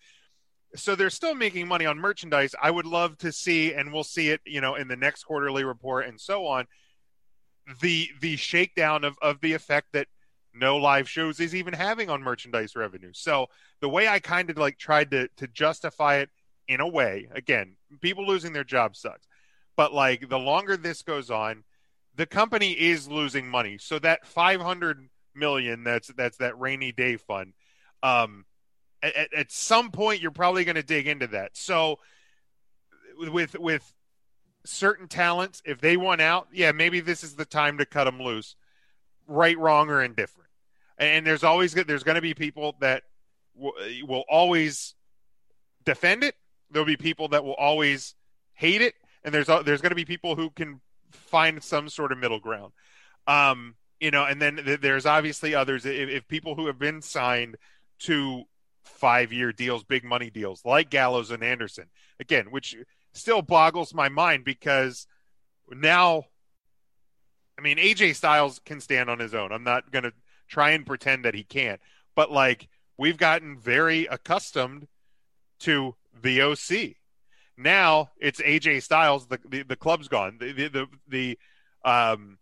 [0.77, 2.55] So they're still making money on merchandise.
[2.61, 5.63] I would love to see, and we'll see it, you know, in the next quarterly
[5.63, 6.67] report and so on.
[7.81, 10.09] The the shakedown of of the effect that
[10.55, 13.13] no live shows is even having on merchandise revenue.
[13.13, 13.49] So
[13.81, 16.31] the way I kind of like tried to to justify it
[16.69, 19.27] in a way, again, people losing their job sucks.
[19.77, 21.65] But like the longer this goes on,
[22.15, 23.79] the company is losing money.
[23.79, 27.55] So that 500 million that's that's that rainy day fund
[28.05, 28.45] um
[29.03, 31.57] at, at some point you're probably going to dig into that.
[31.57, 31.99] So
[33.19, 33.93] with with
[34.65, 38.21] certain talents if they want out, yeah, maybe this is the time to cut them
[38.21, 38.55] loose.
[39.27, 40.44] Right, wrong or indifferent
[40.99, 43.03] and there's always there's going to be people that
[43.55, 43.73] will,
[44.07, 44.95] will always
[45.85, 46.35] defend it.
[46.71, 48.15] There'll be people that will always
[48.55, 50.81] hate it, and there's there's going to be people who can
[51.11, 52.73] find some sort of middle ground.
[53.27, 55.87] Um, you know, and then there's obviously others.
[55.87, 57.57] If, if people who have been signed
[58.01, 58.45] to
[58.83, 61.87] five year deals, big money deals, like Gallows and Anderson,
[62.21, 62.77] again, which
[63.13, 65.07] still boggles my mind because
[65.71, 66.25] now,
[67.59, 69.53] I mean, AJ Styles can stand on his own.
[69.53, 70.13] I'm not going to
[70.49, 71.81] try and pretend that he can't.
[72.15, 74.89] But like we've gotten very accustomed
[75.61, 76.97] to the OC.
[77.57, 79.27] Now it's AJ Styles.
[79.27, 80.39] The the, the club's gone.
[80.39, 81.39] The the the, the
[81.85, 82.39] um,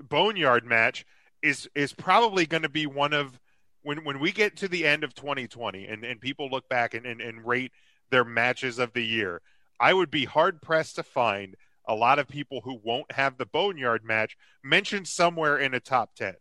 [0.00, 1.04] Boneyard match
[1.42, 3.38] is is probably going to be one of
[3.82, 7.06] when when we get to the end of 2020 and, and people look back and,
[7.06, 7.72] and, and rate
[8.10, 9.40] their matches of the year,
[9.78, 13.46] I would be hard pressed to find a lot of people who won't have the
[13.46, 16.34] Boneyard match mentioned somewhere in a top 10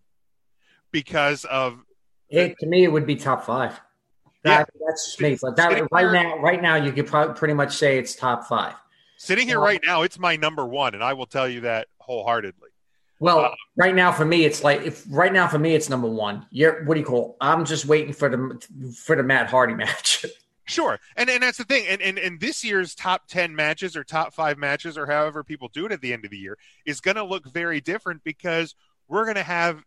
[0.98, 1.84] because of
[2.28, 2.56] it.
[2.60, 3.80] To me, it would be top five.
[4.44, 4.88] That, yeah.
[4.88, 5.38] That's me.
[5.40, 8.74] But that, right now, right now, you could probably pretty much say it's top five.
[9.18, 12.70] Sitting here right now, it's my number one, and I will tell you that wholeheartedly.
[13.20, 16.08] Well, uh, right now for me, it's like if right now for me, it's number
[16.08, 16.48] one.
[16.50, 17.38] You're what do you call?
[17.40, 20.26] I'm just waiting for the for the Matt Hardy match.
[20.66, 21.86] Sure, and and that's the thing.
[21.88, 25.70] And, and and this year's top ten matches or top five matches or however people
[25.72, 28.76] do it at the end of the year is going to look very different because
[29.08, 29.84] we're going to have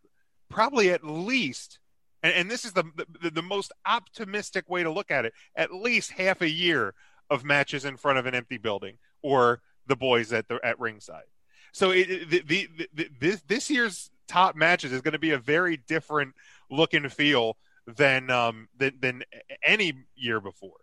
[0.50, 1.78] probably at least
[2.22, 2.84] and, and this is the,
[3.22, 5.32] the the most optimistic way to look at it.
[5.56, 6.94] At least half a year
[7.30, 11.24] of matches in front of an empty building, or the boys at the at ringside.
[11.72, 15.38] So it, the, the, the, this this year's top matches is going to be a
[15.38, 16.34] very different
[16.70, 19.22] look and feel than um than, than
[19.62, 20.76] any year before.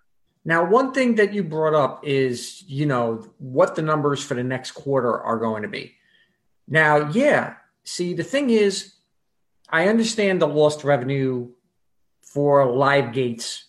[0.46, 4.44] Now, one thing that you brought up is, you know, what the numbers for the
[4.44, 5.94] next quarter are going to be.
[6.70, 8.94] Now, yeah, see, the thing is,
[9.70, 11.50] I understand the lost revenue
[12.22, 13.66] for live gates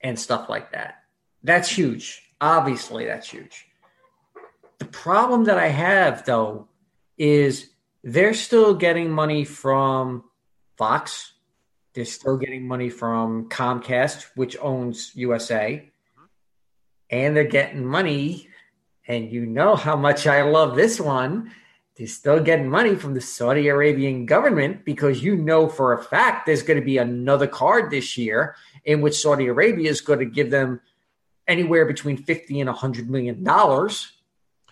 [0.00, 1.02] and stuff like that.
[1.42, 2.22] That's huge.
[2.40, 3.66] Obviously, that's huge.
[4.78, 6.68] The problem that I have, though,
[7.16, 7.70] is
[8.04, 10.24] they're still getting money from
[10.76, 11.32] Fox,
[11.94, 15.90] they're still getting money from Comcast, which owns USA.
[17.10, 18.48] And they're getting money,
[19.08, 21.50] and you know how much I love this one.
[21.98, 26.46] They're still getting money from the Saudi Arabian government because you know for a fact
[26.46, 30.24] there's going to be another card this year in which Saudi Arabia is going to
[30.24, 30.80] give them
[31.48, 34.12] anywhere between 50 and 100 million dollars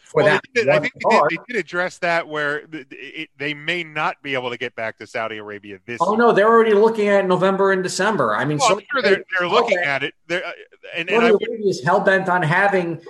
[0.04, 0.42] for Well, that.
[0.54, 3.82] they did, I think they did, they did address that where th- it, they may
[3.82, 6.18] not be able to get back to Saudi Arabia this Oh year.
[6.18, 8.36] no, they're already looking at November and December.
[8.36, 10.14] I mean, Well, Saudi sure they're, they're looking at it.
[10.28, 10.52] They're, uh,
[10.94, 13.00] and, and Saudi would, Arabia is hell bent on having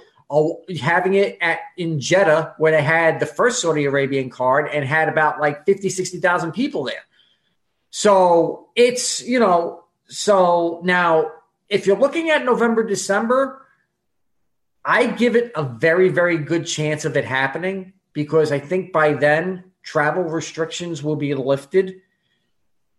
[0.81, 5.09] having it at in Jeddah, where they had the first Saudi Arabian card and had
[5.09, 7.05] about like 50, 60,000 people there.
[7.91, 11.31] So it's you know, so now
[11.69, 13.63] if you're looking at November, December,
[14.85, 19.15] I give it a very, very good chance of it happening because I think by
[19.15, 22.03] then travel restrictions will be lifted.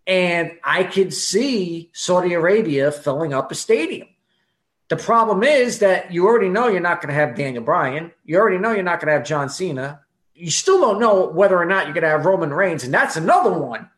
[0.05, 4.07] And I could see Saudi Arabia filling up a stadium.
[4.89, 8.11] The problem is that you already know you're not going to have Daniel Bryan.
[8.23, 10.01] You already know you're not going to have John Cena.
[10.33, 12.83] You still don't know whether or not you're going to have Roman Reigns.
[12.83, 13.89] And that's another one.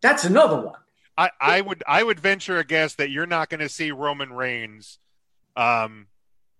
[0.00, 0.78] That's another one.
[1.18, 4.32] I, I would I would venture a guess that you're not going to see Roman
[4.32, 4.98] Reigns
[5.54, 6.06] um,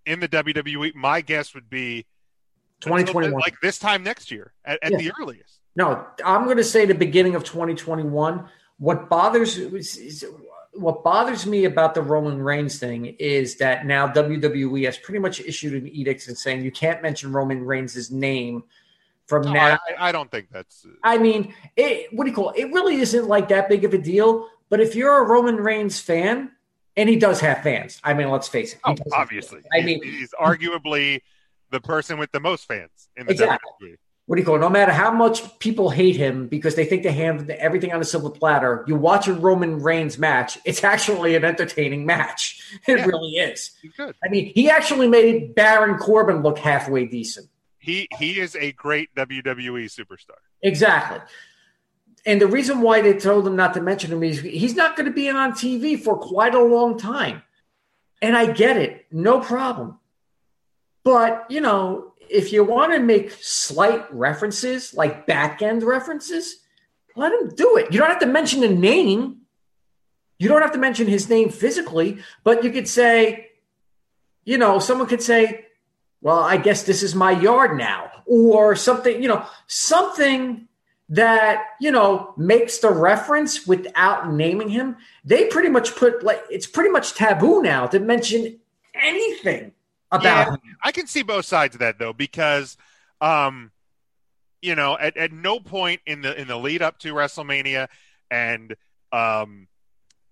[0.04, 0.94] in the WWE.
[0.94, 2.04] My guess would be
[2.80, 3.40] 2021.
[3.40, 4.98] like this time next year at, at Yeah.
[4.98, 5.60] the earliest.
[5.76, 8.48] No, I'm going to say the beginning of 2021.
[8.78, 10.24] What bothers is- is-
[10.72, 15.40] what bothers me about the Roman Reigns thing is that now WWE has pretty much
[15.40, 18.62] issued an edict and saying you can't mention Roman Reigns' name
[19.26, 19.78] from No, now.
[19.98, 20.86] I, I don't think that's.
[21.02, 22.60] I mean, it, what do you call it?
[22.60, 24.48] It really isn't like that big of a deal.
[24.68, 26.52] But if you're a Roman Reigns fan,
[26.96, 28.80] and he does have fans, I mean, let's face it.
[28.84, 29.60] Oh, obviously.
[29.72, 31.22] I mean- he's arguably
[31.70, 33.70] the person with the most fans in the Exactly.
[33.82, 33.96] WWE.
[34.30, 34.60] What do you call it?
[34.60, 38.04] No matter how much people hate him because they think they have everything on a
[38.04, 42.62] silver platter, you watch a Roman Reigns match, it's actually an entertaining match.
[42.86, 43.06] It Yeah.
[43.06, 43.72] really is.
[43.96, 44.14] Good.
[44.24, 47.48] I mean, he actually made Baron Corbin look halfway decent.
[47.80, 50.38] He he is a great WWE superstar.
[50.62, 51.18] Exactly.
[52.24, 55.06] And the reason why they told him not to mention him is he's not going
[55.06, 57.42] to be on TV for quite a long time.
[58.22, 59.98] And I get it, no problem.
[61.02, 66.60] But, you know, if you want to make slight references, like back end references,
[67.16, 67.92] let him do it.
[67.92, 69.38] You don't have to mention a name.
[70.38, 73.48] You don't have to mention his name physically, but you could say,
[74.44, 75.66] you know, someone could say,
[76.22, 80.68] well, I guess this is my yard now, or something, you know, something
[81.08, 84.96] that, you know, makes the reference without naming him.
[85.24, 88.60] They pretty much put like it's pretty much taboo now to mention
[88.94, 89.72] anything
[90.10, 90.50] about Yeah.
[90.52, 90.60] him.
[90.82, 92.76] I can see both sides of that though, because
[93.20, 93.70] um,
[94.62, 97.88] you know, at, at no point in the in the lead up to WrestleMania
[98.30, 98.76] and
[99.12, 99.66] um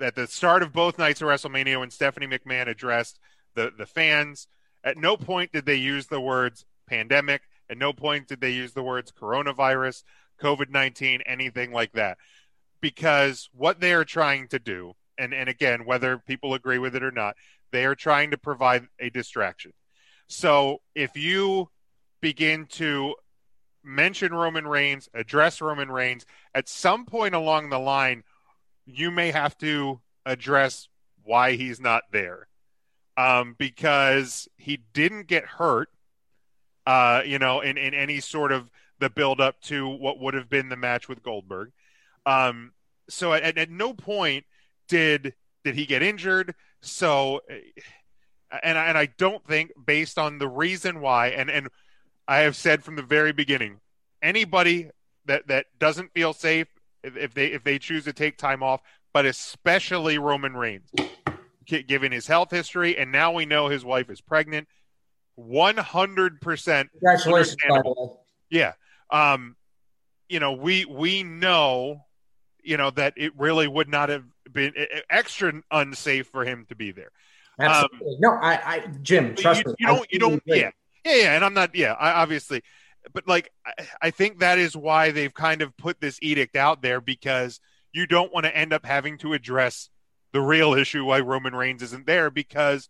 [0.00, 3.18] at the start of both nights of WrestleMania when Stephanie McMahon addressed
[3.54, 4.46] the the fans,
[4.84, 8.72] at no point did they use the words pandemic, at no point did they use
[8.72, 10.04] the words coronavirus,
[10.40, 12.18] COVID nineteen, anything like that.
[12.80, 17.02] Because what they are trying to do, and, and again, whether people agree with it
[17.02, 17.34] or not,
[17.70, 19.72] they are trying to provide a distraction.
[20.26, 21.70] So if you
[22.20, 23.14] begin to
[23.82, 28.24] mention Roman Reigns, address Roman Reigns, at some point along the line,
[28.84, 30.88] you may have to address
[31.24, 32.48] why he's not there.
[33.16, 35.88] Um, because he didn't get hurt,
[36.86, 40.48] uh, you know, in, in any sort of the build up to what would have
[40.48, 41.72] been the match with Goldberg.
[42.26, 42.72] Um,
[43.08, 44.44] so at, at no point
[44.88, 46.54] did did he get injured.
[46.80, 47.40] So,
[48.62, 51.68] and I, and I don't think based on the reason why, and and
[52.26, 53.80] I have said from the very beginning,
[54.22, 54.90] anybody
[55.26, 56.68] that that doesn't feel safe
[57.02, 58.80] if, if they if they choose to take time off,
[59.12, 60.90] but especially Roman Reigns,
[61.66, 64.68] given his health history, and now we know his wife is pregnant.
[65.34, 68.08] One hundred percent Congratulations, by the way.
[68.50, 68.72] yeah.
[69.10, 69.56] Um,
[70.28, 72.04] you know, we we know
[72.68, 74.72] you know, that it really would not have been
[75.10, 77.10] extra unsafe for him to be there.
[77.58, 78.16] Absolutely.
[78.20, 79.74] no, I, I, Jim, trust you, me.
[79.78, 80.70] you don't, you don't, yeah,
[81.04, 81.34] yeah, yeah.
[81.34, 82.62] And I'm not, yeah, I, obviously,
[83.12, 83.72] but like, I,
[84.02, 87.60] I think that is why they've kind of put this edict out there because
[87.92, 89.90] you don't want to end up having to address
[90.32, 92.88] the real issue why Roman Reigns isn't there because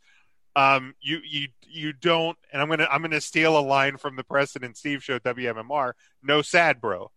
[0.57, 2.37] um, you you you don't.
[2.53, 5.93] And I'm gonna I'm gonna steal a line from the Preston and Steve show WMMR.
[6.23, 7.11] No sad, bro.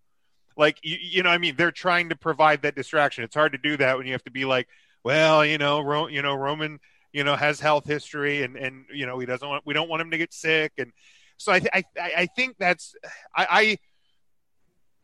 [0.61, 3.23] Like you, you know, I mean, they're trying to provide that distraction.
[3.23, 4.67] It's hard to do that when you have to be like,
[5.03, 6.79] well, you know, Ro- you know, Roman,
[7.11, 10.03] you know, has health history, and and you know, he doesn't want, we don't want
[10.03, 10.91] him to get sick, and
[11.37, 12.93] so I th- I I think that's
[13.35, 13.47] I.
[13.49, 13.77] I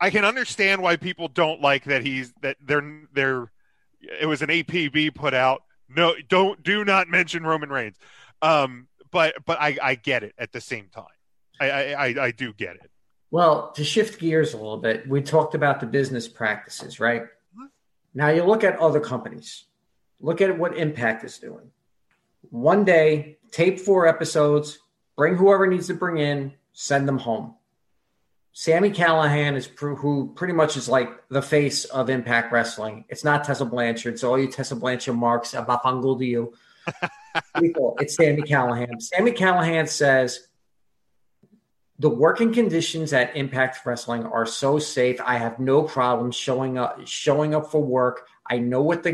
[0.00, 3.50] I can understand why people don't like that he's that they're they're
[4.20, 5.62] it was an APB put out.
[5.88, 7.96] No, don't do not mention Roman Reigns.
[8.40, 11.04] Um, but but I I get it at the same time.
[11.60, 12.92] I I I, I do get it.
[13.30, 17.22] Well, to shift gears a little bit, we talked about the business practices, right?
[17.22, 17.68] Uh-huh.
[18.14, 19.64] Now you look at other companies.
[20.20, 21.70] Look at what Impact is doing.
[22.50, 24.78] One day, tape four episodes,
[25.16, 27.54] bring whoever needs to bring in, send them home.
[28.52, 33.04] Sami Callihan is pr- who pretty much is like the face of Impact Wrestling.
[33.08, 36.54] It's not Tessa Blanchard, so all you Tessa Blanchard marks, abafango to you.
[37.60, 39.00] People, it's Sami Callihan.
[39.00, 40.47] Sami Callihan says
[42.00, 45.20] the working conditions at Impact Wrestling are so safe.
[45.24, 48.28] I have no problem showing up showing up for work.
[48.48, 49.12] I know what the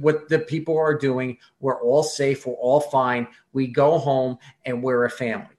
[0.00, 1.38] what the people are doing.
[1.60, 2.44] We're all safe.
[2.44, 3.28] We're all fine.
[3.52, 5.54] We go home and we're a family.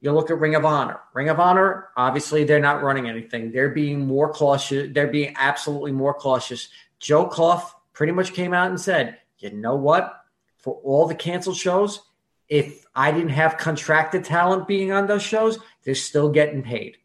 [0.00, 1.00] You look at Ring of Honor.
[1.12, 3.50] Ring of Honor, obviously, they're not running anything.
[3.50, 4.90] They're being more cautious.
[4.92, 6.68] They're being absolutely more cautious.
[7.00, 10.14] Joe Koff pretty much came out and said, "You know what?
[10.56, 12.00] For all the canceled shows,
[12.48, 16.96] if I didn't have contracted talent being on those shows, they're still getting paid.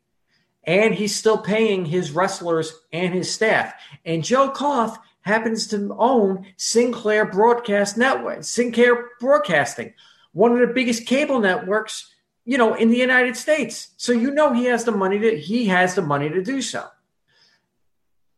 [0.63, 3.73] And he's still paying his wrestlers and his staff.
[4.05, 9.93] And Joe Koff happens to own Sinclair Broadcast Network, Sinclair Broadcasting,
[10.31, 12.13] one of the biggest cable networks,
[12.45, 13.89] you know, in the United States.
[13.97, 16.87] So you know he has the money to he has the money to do so.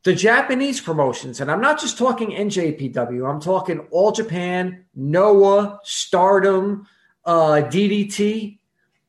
[0.03, 6.87] The Japanese promotions, and I'm not just talking NJPW, I'm talking All Japan, Noah, Stardom,
[7.25, 8.59] uh, DDT,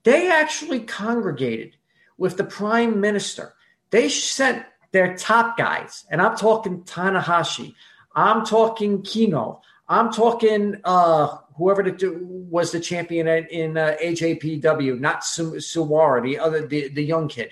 [0.04, 1.76] they actually congregated
[2.16, 3.54] with the prime minister.
[3.90, 7.74] They sent their top guys, and I'm talking Tanahashi,
[8.14, 14.98] I'm talking Kino, I'm talking uh, whoever the, was the champion in, in uh, AJPW,
[14.98, 17.50] not Su- Suwama, the other the, the young kid,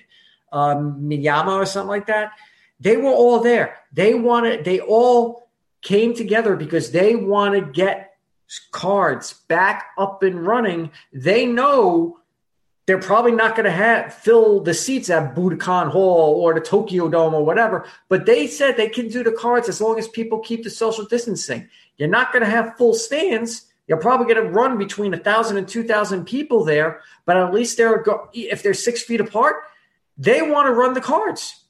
[0.52, 2.32] um, Miyama or something like that.
[2.80, 3.78] They were all there.
[3.92, 4.64] They wanted.
[4.64, 5.48] They all
[5.80, 8.13] came together because they want to get
[8.72, 10.90] cards back up and running.
[11.12, 12.18] They know
[12.86, 17.08] they're probably not going to have fill the seats at Budokan Hall or the Tokyo
[17.08, 17.86] Dome or whatever.
[18.08, 21.04] But they said they can do the cards as long as people keep the social
[21.06, 21.68] distancing.
[21.96, 23.66] You're not going to have full stands.
[23.86, 27.52] You're probably going to run between a thousand and two thousand people there, but at
[27.52, 29.56] least they're go- if they're six feet apart,
[30.16, 31.64] they want to run the cards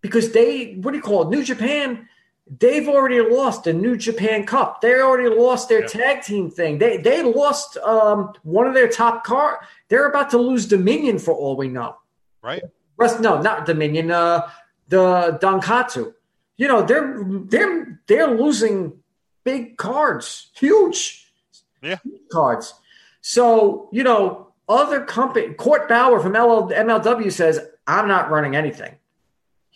[0.00, 1.30] because they what do you call it?
[1.30, 2.08] New Japan.
[2.58, 4.80] They've already lost the New Japan Cup.
[4.80, 6.78] They already lost their tag team thing.
[6.78, 9.60] They they lost um, one of their top car.
[9.88, 11.96] They're about to lose Dominion for all we know.
[12.42, 12.62] Right?
[12.96, 14.10] Rest, no, not Dominion.
[14.10, 14.48] Uh,
[14.88, 16.14] the Donkatsu.
[16.56, 18.94] You know they're they're they're losing
[19.44, 21.30] big cards, huge,
[21.82, 21.96] Yeah.
[22.32, 22.74] cards.
[23.20, 25.54] So you know other company.
[25.54, 28.97] Court Bauer from LL, MLW says I'm not running anything.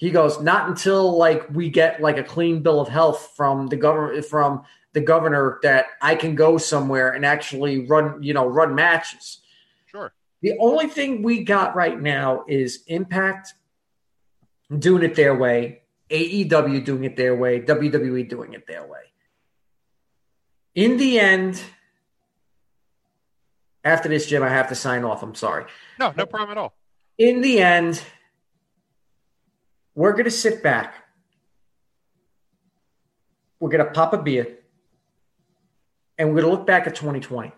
[0.03, 3.77] He goes not until like we get like a clean bill of health from the
[3.77, 4.65] government from
[4.95, 9.39] the governor that I can go somewhere and actually run you know run matches.
[9.87, 10.13] Sure.
[10.41, 13.55] The only thing we got right now is Impact
[14.77, 19.05] doing it their way, AEW doing it their way, WWE doing it their way.
[20.75, 21.63] In the end,
[23.85, 25.23] after this, Jim, I have to sign off.
[25.23, 25.67] I'm sorry.
[26.01, 26.75] No, no problem at all.
[27.19, 28.03] In the end,
[29.95, 30.95] we're going to sit back.
[33.61, 34.59] We're going to pop a beer.
[36.19, 37.53] And we're going to look back at 2020.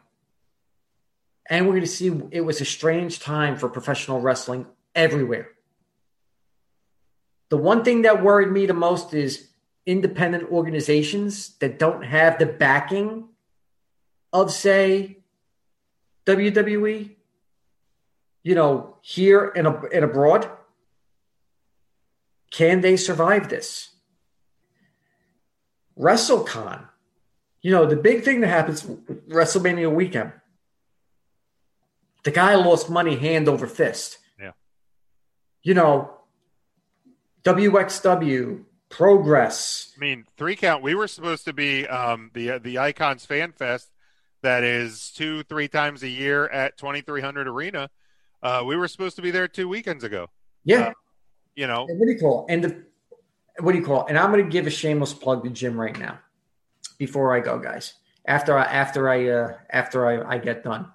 [1.49, 5.51] And we're going to see it was a strange time for professional wrestling everywhere.
[7.51, 9.49] The one thing that worried me the most is
[9.87, 13.29] independent organizations that don't have the backing
[14.33, 15.19] of, say,
[16.27, 17.11] WWE,
[18.43, 20.49] you know, here and, and abroad.
[22.55, 23.91] Can they survive this?
[25.99, 26.87] WrestleCon,
[27.63, 30.33] you know, the big thing that happens WrestleMania weekend,
[32.23, 34.19] the guy lost money hand over fist.
[34.41, 34.53] Yeah.
[35.65, 36.17] You know,
[37.43, 39.93] WXW, progress.
[39.97, 40.83] I mean, three count.
[40.83, 43.91] We were supposed to be um, the the Icons Fan Fest,
[44.43, 47.91] that is two three times a year at twenty three hundred Arena.
[48.43, 50.29] Uh, we were supposed to be there two weekends ago.
[50.65, 50.93] Yeah, Uh,
[51.55, 52.47] you know, And what do you call?
[52.49, 52.85] And the,
[53.61, 54.07] what do you call?
[54.07, 56.19] And I'm going to give a shameless plug to Jim right now,
[56.99, 57.95] before I go, guys.
[58.27, 60.91] After I after I uh, after I, I get done,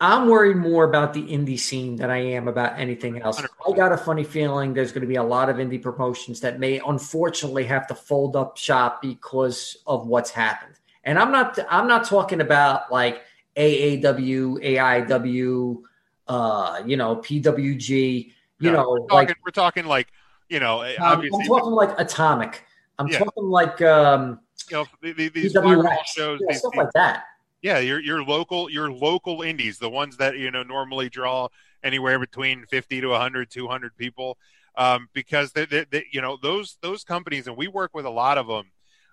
[0.00, 3.40] I'm worried more about the indie scene than I am about anything else.
[3.40, 6.58] I got a funny feeling there's going to be a lot of indie promotions that
[6.58, 10.74] may unfortunately have to fold up shop because of what's happened.
[11.04, 13.22] And I'm not I'm not talking about like
[13.56, 15.82] AAW, AIW,
[16.28, 20.08] uh, you know, PWG, you no, know, we're talking, like we're talking like
[20.48, 22.64] you know, um, I'm talking like Atomic.
[22.98, 23.18] I'm Yeah.
[23.18, 24.40] talking like um,
[24.70, 27.24] you know, the- the- these viral shows, yeah, these- stuff these- like that.
[27.62, 31.48] Yeah, your your local your local indies, the ones that you know normally draw
[31.82, 34.38] anywhere between 50 to 100 200 people
[34.76, 38.10] um, because they, they, they you know those those companies and we work with a
[38.10, 38.70] lot of them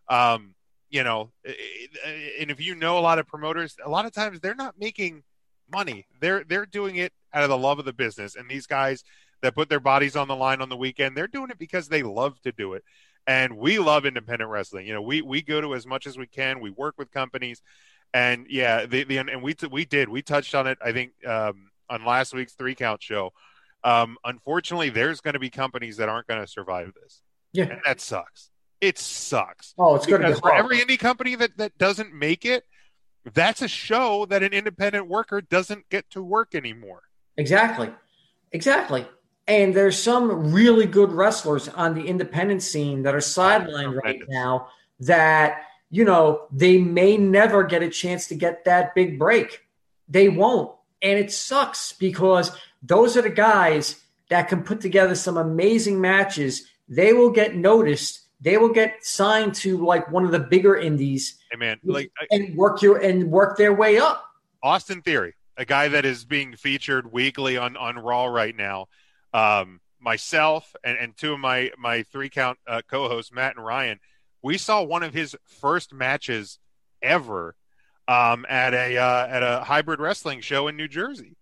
[0.09, 0.53] um,
[0.89, 4.55] you know and if you know a lot of promoters a lot of times they're
[4.55, 5.23] not making
[5.71, 9.03] money they're they're doing it out of the love of the business and these guys
[9.41, 12.03] that put their bodies on the line on the weekend they're doing it because they
[12.03, 12.83] love to do it
[13.27, 16.27] and we love independent wrestling you know we we go to as much as we
[16.27, 17.61] can we work with companies
[18.13, 20.77] and yeah, the, the and we we did we touched on it.
[20.83, 23.31] I think um, on last week's three count show.
[23.83, 27.21] Um, unfortunately, there's going to be companies that aren't going to survive this,
[27.53, 27.65] Yeah.
[27.65, 28.49] and that sucks.
[28.81, 29.73] It sucks.
[29.77, 32.65] Oh, it's going to be for every indie company that that doesn't make it,
[33.33, 37.03] that's a show that an independent worker doesn't get to work anymore.
[37.37, 37.89] Exactly.
[38.51, 39.05] Exactly.
[39.47, 44.67] And there's some really good wrestlers on the independent scene that are sidelined right now
[45.01, 49.61] that, you know, they may never get a chance to get that big break.
[50.07, 50.71] They won't.
[51.01, 52.51] And it sucks because
[52.83, 56.67] those are the guys that can put together some amazing matches.
[56.87, 58.21] They will get noticed.
[58.41, 62.35] They will get signed to like one of the bigger indies Hey man, like I-
[62.35, 64.25] and work your and work their way up.
[64.63, 68.87] Austin Theory, a guy that is being featured weekly on on Raw right now.
[69.33, 73.99] Um, myself and, and two of my my three count uh, co-hosts, Matt and Ryan,
[74.41, 76.57] we saw one of his first matches
[77.01, 77.55] ever
[78.07, 81.37] um, at a uh, at a hybrid wrestling show in New Jersey.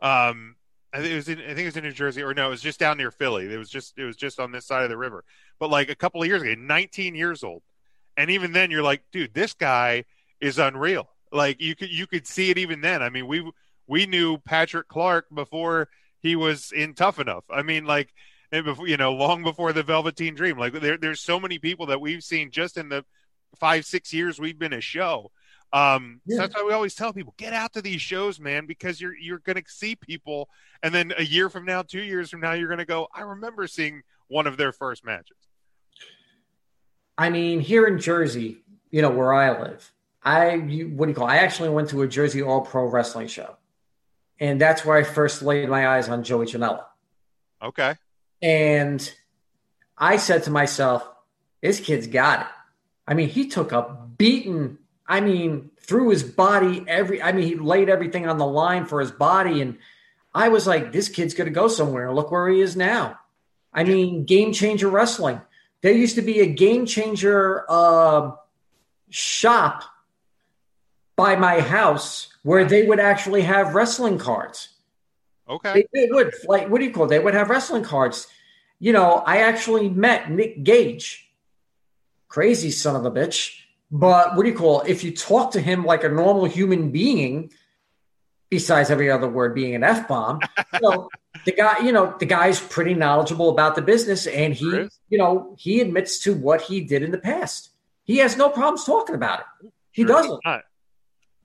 [0.00, 0.56] Um,
[0.92, 2.50] I think it was in I think it was in New Jersey, or no, it
[2.50, 3.52] was just down near Philly.
[3.52, 5.24] It was just it was just on this side of the river.
[5.58, 7.62] But like a couple of years ago, 19 years old,
[8.16, 10.04] and even then, you're like, dude, this guy
[10.40, 11.08] is unreal.
[11.32, 13.02] Like you could you could see it even then.
[13.02, 13.50] I mean, we
[13.86, 15.88] we knew Patrick Clark before
[16.20, 17.44] he was in Tough Enough.
[17.50, 18.12] I mean, like
[18.50, 20.58] before you know, long before the Velveteen Dream.
[20.58, 23.04] Like there, there's so many people that we've seen just in the
[23.58, 25.30] five six years we've been a show.
[25.72, 29.00] Um, so that's why we always tell people get out to these shows, man, because
[29.00, 30.48] you're you're going to see people,
[30.82, 33.06] and then a year from now, two years from now, you're going to go.
[33.14, 35.36] I remember seeing one of their first matches.
[37.16, 39.92] I mean, here in Jersey, you know, where I live,
[40.24, 41.28] I you, what do you call?
[41.28, 41.32] It?
[41.32, 43.56] I actually went to a Jersey All Pro Wrestling show,
[44.40, 46.84] and that's where I first laid my eyes on Joey Janela.
[47.62, 47.94] Okay,
[48.42, 49.14] And
[49.96, 51.08] I said to myself,
[51.60, 52.52] "This kid's got it."
[53.06, 54.78] I mean, he took a beating.
[55.10, 57.20] I mean, through his body, every.
[57.20, 59.76] I mean, he laid everything on the line for his body, and
[60.32, 63.18] I was like, "This kid's going to go somewhere." Look where he is now.
[63.74, 65.40] I mean, game changer wrestling.
[65.82, 68.32] There used to be a game changer uh,
[69.08, 69.82] shop
[71.16, 74.68] by my house where they would actually have wrestling cards.
[75.48, 77.06] okay, They, they would like what do you call?
[77.06, 77.08] it?
[77.08, 78.28] They would have wrestling cards.
[78.78, 81.28] You know, I actually met Nick Gage,
[82.28, 83.59] crazy son of a bitch.
[83.90, 84.82] But what do you call?
[84.82, 84.90] it?
[84.90, 87.52] If you talk to him like a normal human being,
[88.48, 90.40] besides every other word being an f bomb,
[90.72, 91.08] you know,
[91.44, 95.18] the guy, you know, the guy's pretty knowledgeable about the business, and he, Sure you
[95.18, 97.70] know, he admits to what he did in the past.
[98.04, 99.72] He has no problems talking about it.
[99.90, 100.40] He Sure doesn't.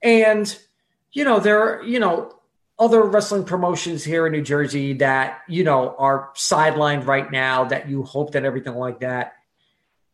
[0.02, 0.58] And,
[1.12, 2.32] you know, there are, you know,
[2.78, 7.88] other wrestling promotions here in New Jersey that, you know, are sidelined right now that
[7.88, 9.35] you hope that everything like that.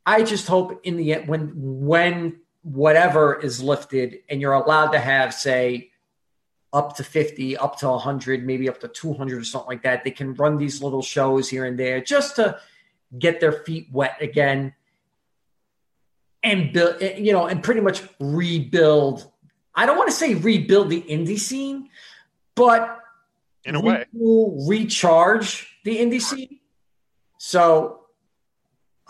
[0.04, 4.98] I just hope in the end when when whatever is lifted and you're allowed to
[4.98, 5.90] have, say,
[6.72, 10.10] up to 50, up to 100, maybe up to 200 or something like that, they
[10.10, 12.58] can run these little shows here and there just to
[13.18, 14.74] get their feet wet again
[16.42, 19.30] and build, you know, and pretty much rebuild.
[19.74, 21.90] I don't want to say rebuild the indie scene,
[22.54, 22.98] but
[23.64, 24.06] in a way.
[24.12, 26.58] recharge the indie scene.
[27.38, 28.01] So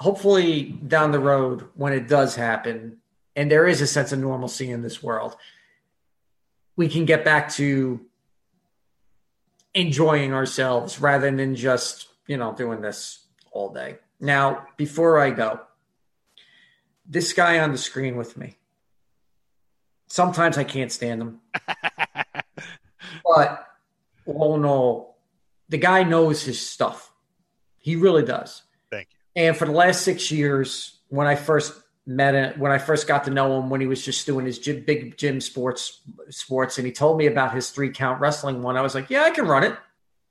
[0.03, 2.97] hopefully down the road, when it does happen,
[3.37, 5.37] and there is a sense of normalcy in this world,
[6.75, 8.01] we can get back to
[9.75, 13.99] enjoying ourselves rather than just, you know, doing this all day.
[14.19, 15.61] Now, before I go,
[17.07, 18.57] this guy on the screen with me.
[20.09, 21.41] Sometimes I can't stand him.
[23.25, 23.69] but
[24.27, 25.17] all in all,
[25.69, 27.13] the guy knows his stuff.
[27.79, 28.63] He really does.
[29.35, 31.75] And for the last six years, when I first
[32.07, 34.59] met him, when I first got to know him, when he was just doing his
[34.59, 36.01] gym, big gym sports,
[36.31, 39.23] sports, and he told me about his three count wrestling one, I was like, yeah,
[39.23, 39.77] I can run it.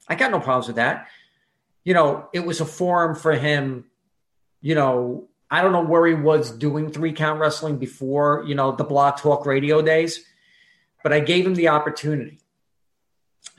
[0.07, 1.07] I got no problems with that.
[1.83, 3.85] You know, it was a forum for him.
[4.61, 8.71] You know, I don't know where he was doing three count wrestling before, you know,
[8.71, 10.23] the Blog Talk Radio days,
[11.03, 12.39] but I gave him the opportunity.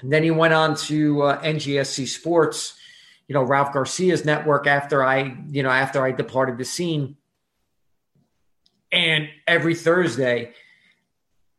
[0.01, 2.79] And then he went on to uh, NGSC Sports,
[3.33, 7.17] you know, Ralph Garcia's network after I, you know, after I departed the scene.
[8.93, 10.53] And every Thursday,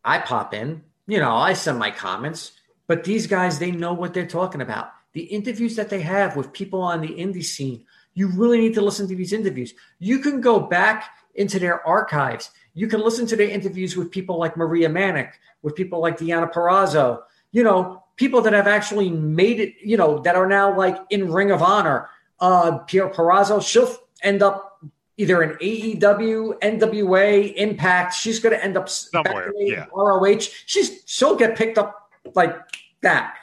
[0.05, 2.51] I pop in, you know, I send my comments,
[2.85, 4.91] but these guys, they know what they're talking about.
[5.13, 8.81] The interviews that they have with people on the indie scene, you really need to
[8.81, 9.73] listen to these interviews.
[9.97, 12.51] You can go back into their archives.
[12.75, 16.53] You can listen to their interviews with people like Maria Manic, with people like Deonna
[16.53, 20.97] Purrazzo, you know, people that have actually made it, you know, that are now like
[21.09, 22.09] in Ring of Honor.
[22.39, 24.73] Uh, Pierre Purrazzo, she'll end up
[25.17, 28.13] either in AEW, NWA, Impact.
[28.13, 29.85] She's going to end up Somewhere, yeah.
[29.93, 30.39] ROH.
[30.65, 32.55] She's she'll get picked up like
[33.01, 33.35] that,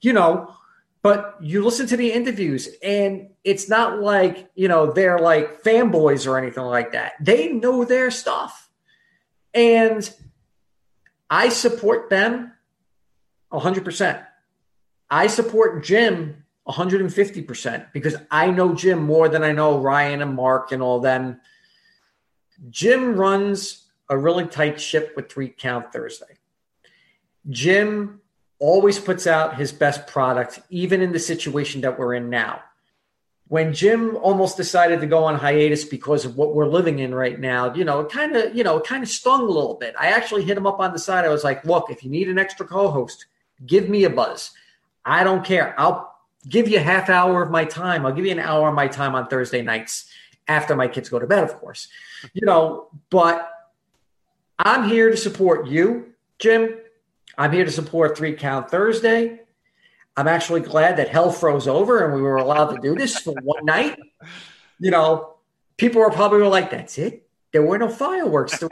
[0.00, 0.52] you know.
[1.02, 6.26] But you listen to the interviews, and it's not like you know they're like fanboys
[6.26, 7.12] or anything like that.
[7.20, 8.68] They know their stuff,
[9.54, 10.08] and
[11.30, 12.52] I support them
[13.56, 14.24] 100%.
[15.10, 20.72] I support Jim 150% because I know Jim more than I know Ryan and Mark
[20.72, 21.40] and all them.
[22.70, 26.38] Jim runs a really tight ship with three count Thursday.
[27.48, 28.20] Jim
[28.58, 32.62] always puts out his best product, even in the situation that we're in now.
[33.48, 37.38] When Jim almost decided to go on hiatus because of what we're living in right
[37.38, 39.94] now, you know, it kind of, you know, it kind of stung a little bit.
[40.00, 41.24] I actually hit him up on the side.
[41.24, 43.26] I was like, look, if you need an extra co-host,
[43.64, 44.52] give me a buzz.
[45.04, 45.78] I don't care.
[45.78, 46.14] I'll
[46.48, 48.04] give you a half hour of my time.
[48.04, 50.10] I'll give you an hour of my time on Thursday nights
[50.48, 51.88] after my kids go to bed, of course.
[52.32, 53.50] You know, but
[54.58, 56.78] I'm here to support you, Jim.
[57.38, 59.40] I'm here to support Three Count Thursday.
[60.16, 63.34] I'm actually glad that hell froze over and we were allowed to do this for
[63.42, 63.98] one night.
[64.78, 65.34] You know,
[65.76, 68.62] people were probably like, "That's it." There were no fireworks.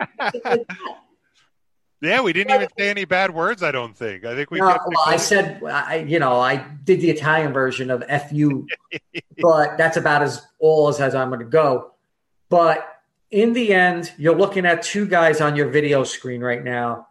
[2.04, 3.62] Yeah, we didn't even say any bad words.
[3.62, 4.24] I don't think.
[4.24, 4.60] I think we.
[4.60, 8.66] No, well, I said, I, you know, I did the Italian version of "fu,"
[9.40, 11.92] but that's about as all as, as I'm going to go.
[12.48, 12.86] But
[13.30, 17.08] in the end, you're looking at two guys on your video screen right now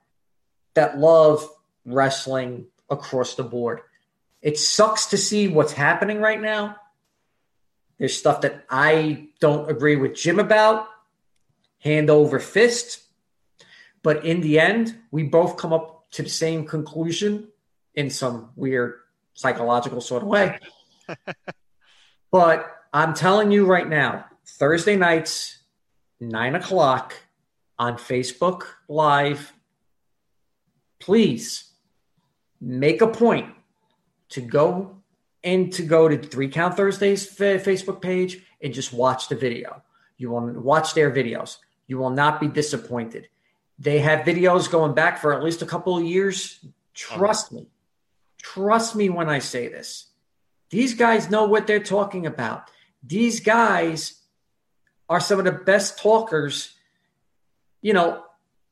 [0.73, 1.47] that love
[1.85, 3.81] wrestling across the board.
[4.41, 6.77] It sucks to see what's happening right now.
[7.97, 10.87] There's stuff that I don't agree with Jim about,
[11.79, 13.02] hand over fist.
[14.03, 17.47] But in the end, we both come up to the same conclusion
[17.95, 18.95] in some weird
[19.33, 20.59] psychological sort of way.
[22.31, 25.59] but I'm telling you right now, Thursday nights,
[26.19, 27.15] nine o'clock
[27.79, 29.53] on Facebook Live,
[30.99, 31.71] please
[32.61, 33.53] make a point
[34.29, 34.97] to go
[35.43, 39.81] and to go to Three Count Thursdays fa- Facebook page and just watch the video.
[40.17, 41.57] You will watch their videos.
[41.87, 43.27] You will not be disappointed.
[43.83, 46.65] They have videos going back for at least a couple of years.
[46.93, 47.67] Trust me.
[48.41, 50.07] Trust me when I say this.
[50.69, 52.71] These guys know what they're talking about.
[53.03, 54.21] These guys
[55.09, 56.73] are some of the best talkers,
[57.81, 58.23] you know,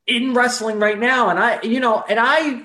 [0.07, 1.29] in wrestling right now.
[1.29, 2.63] And I, you know, and I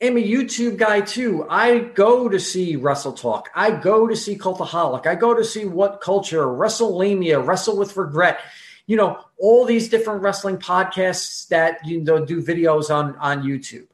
[0.00, 1.46] am a YouTube guy too.
[1.48, 3.48] I go to see Wrestle Talk.
[3.54, 5.06] I go to see Cultaholic.
[5.06, 8.40] I go to see What Culture, WrestleLamia, Wrestle with Regret.
[8.90, 13.86] You know, all these different wrestling podcasts that you know do videos on on YouTube.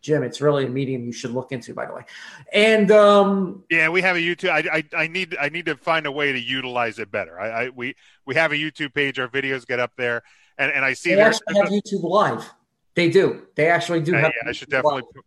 [0.00, 2.04] Jim, it's really a medium you should look into, by the way.
[2.50, 4.48] And um, Yeah, we have a YouTube.
[4.48, 7.38] I, I, I need I need to find a way to utilize it better.
[7.38, 7.94] I, I we
[8.24, 9.18] we have a YouTube page.
[9.18, 10.22] Our videos get up there,
[10.56, 12.50] and, and I see they actually have YouTube Live.
[12.94, 13.42] They do.
[13.56, 14.32] They actually do Yeah, have.
[14.42, 15.02] yeah, I should YouTube definitely.
[15.02, 15.24] Live.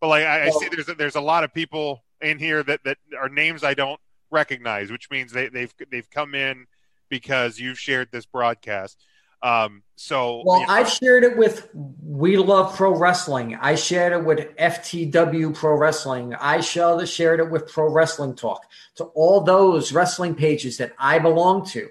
[0.00, 2.82] But like I, I see, there's a, there's a lot of people in here that
[2.82, 4.00] that are names I don't
[4.32, 6.66] recognize, which means they, they've they've come in
[7.08, 8.98] because you've shared this broadcast.
[9.42, 13.56] Um, so Well, you know, I've shared it with We Love Pro Wrestling.
[13.60, 16.34] I shared it with FTW Pro Wrestling.
[16.34, 18.62] I shared shared it with Pro Wrestling Talk.
[18.96, 21.88] To all those wrestling pages that I belong to,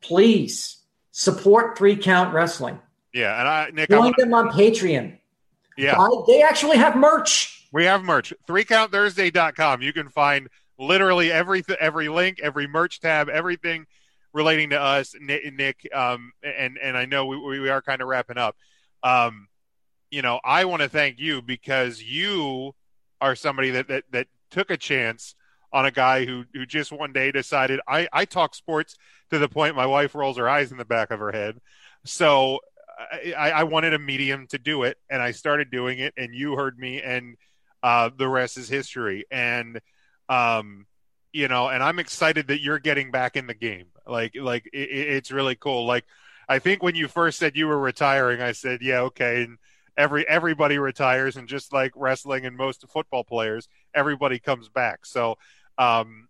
[0.00, 0.78] please
[1.10, 2.78] support Three Count Wrestling.
[3.12, 5.18] yeah, and I Nick, I wanna, them on Patreon.
[5.76, 7.66] yeah, Buy- they actually have merch.
[7.72, 8.32] we have merch.
[8.48, 9.82] Threecountthursday.com.
[9.82, 13.86] You can find literally every every link, every merch tab, everything
[14.32, 15.88] relating to us, Nick.
[15.92, 18.56] Um, and and I know we we are kind of wrapping up.
[19.02, 19.48] Um,
[20.10, 22.74] you know, I want to thank you because you
[23.20, 25.34] are somebody that that that took a chance
[25.72, 28.96] on a guy who who just one day decided I I talk sports
[29.30, 31.58] to the point my wife rolls her eyes in the back of her head.
[32.04, 32.60] So
[33.36, 36.56] I, I wanted a medium to do it, and I started doing it, and you
[36.56, 37.36] heard me, and
[37.82, 39.24] uh, the rest is history.
[39.30, 39.80] And
[40.28, 40.86] um,
[41.32, 43.86] you know, and I'm excited that you're getting back in the game.
[44.08, 45.86] Like, like it, it's really cool.
[45.86, 46.04] Like,
[46.48, 49.42] I think when you first said you were retiring, I said, yeah, okay.
[49.42, 49.58] And
[49.96, 55.04] every everybody retires, and just like wrestling and most football players, everybody comes back.
[55.04, 55.36] So,
[55.76, 56.28] um,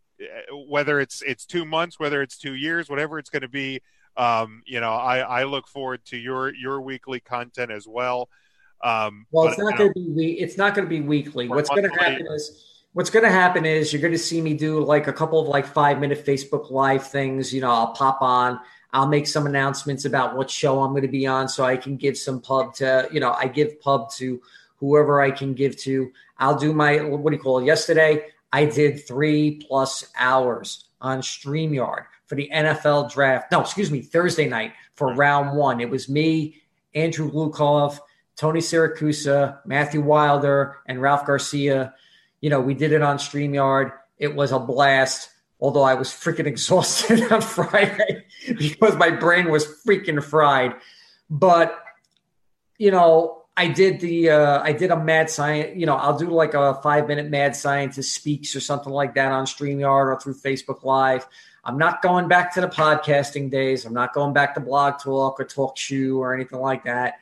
[0.68, 3.80] whether it's it's two months, whether it's two years, whatever it's going to be,
[4.16, 8.28] um, you know, I, I look forward to your your weekly content as well.
[8.82, 11.48] Um, well, it's not going to be it's not going to be weekly.
[11.48, 14.54] What's going to happen is what's going to happen is you're going to see me
[14.54, 17.54] do like a couple of like five minute Facebook live things.
[17.54, 18.58] You know, I'll pop on.
[18.92, 21.96] I'll make some announcements about what show I'm going to be on, so I can
[21.96, 24.42] give some pub to you know I give pub to
[24.78, 26.10] whoever I can give to.
[26.38, 27.66] I'll do my what do you call it?
[27.66, 33.52] Yesterday I did three plus hours on Streamyard for the NFL draft.
[33.52, 35.80] No, excuse me, Thursday night for round one.
[35.80, 36.62] It was me,
[36.96, 38.00] Andrew Glukov,
[38.34, 41.94] Tony Siracusa, Matthew Wilder, and Ralph Garcia.
[42.40, 43.92] You know, we did it on StreamYard.
[44.18, 49.66] It was a blast, although I was freaking exhausted on Friday because my brain was
[49.86, 50.74] freaking fried.
[51.30, 51.78] But,
[52.78, 55.76] you know, I did the uh, I did a mad science.
[55.76, 59.32] You know, I'll do like a five minute mad scientist speaks or something like that
[59.32, 61.26] on Streamyard or through Facebook Live.
[61.64, 63.84] I'm not going back to the podcasting days.
[63.84, 67.14] I'm not going back to Blog Talk or Talk Shoe or anything like that.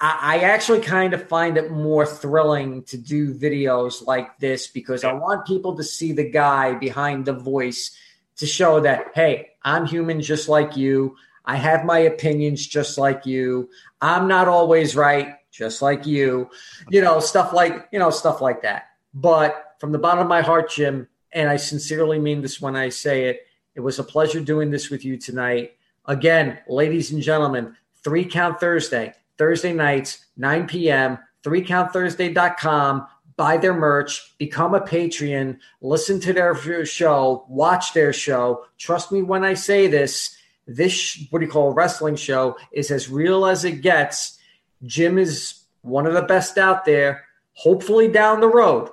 [0.00, 5.04] I, I actually kind of find it more thrilling to do videos like this because
[5.04, 7.96] I want people to see the guy behind the voice
[8.36, 11.16] to show that hey, I'm human just like you.
[11.44, 13.70] I have my opinions just like you.
[14.00, 16.48] I'm not always right just like you,
[16.88, 18.90] you know, stuff like, you know, stuff like that.
[19.12, 22.90] But from the bottom of my heart, Jim, and I sincerely mean this when I
[22.90, 25.72] say it, it was a pleasure doing this with you tonight.
[26.06, 33.06] Again, ladies and gentlemen, Three Count Thursday, Thursday nights, 9 p.m., threecountthursday.com.
[33.36, 38.64] Buy their merch, become a Patreon, listen to their show, watch their show.
[38.78, 40.36] Trust me when I say this,
[40.66, 44.38] this, what do you call a wrestling show, is as real as it gets
[44.84, 47.24] Jim is one of the best out there.
[47.54, 48.90] Hopefully, down the road,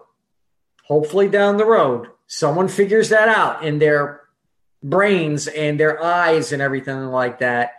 [0.84, 4.22] hopefully, down the road, someone figures that out in their
[4.82, 7.74] brains and their eyes and everything like that.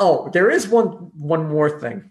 [0.00, 2.10] Oh, there is one one more thing.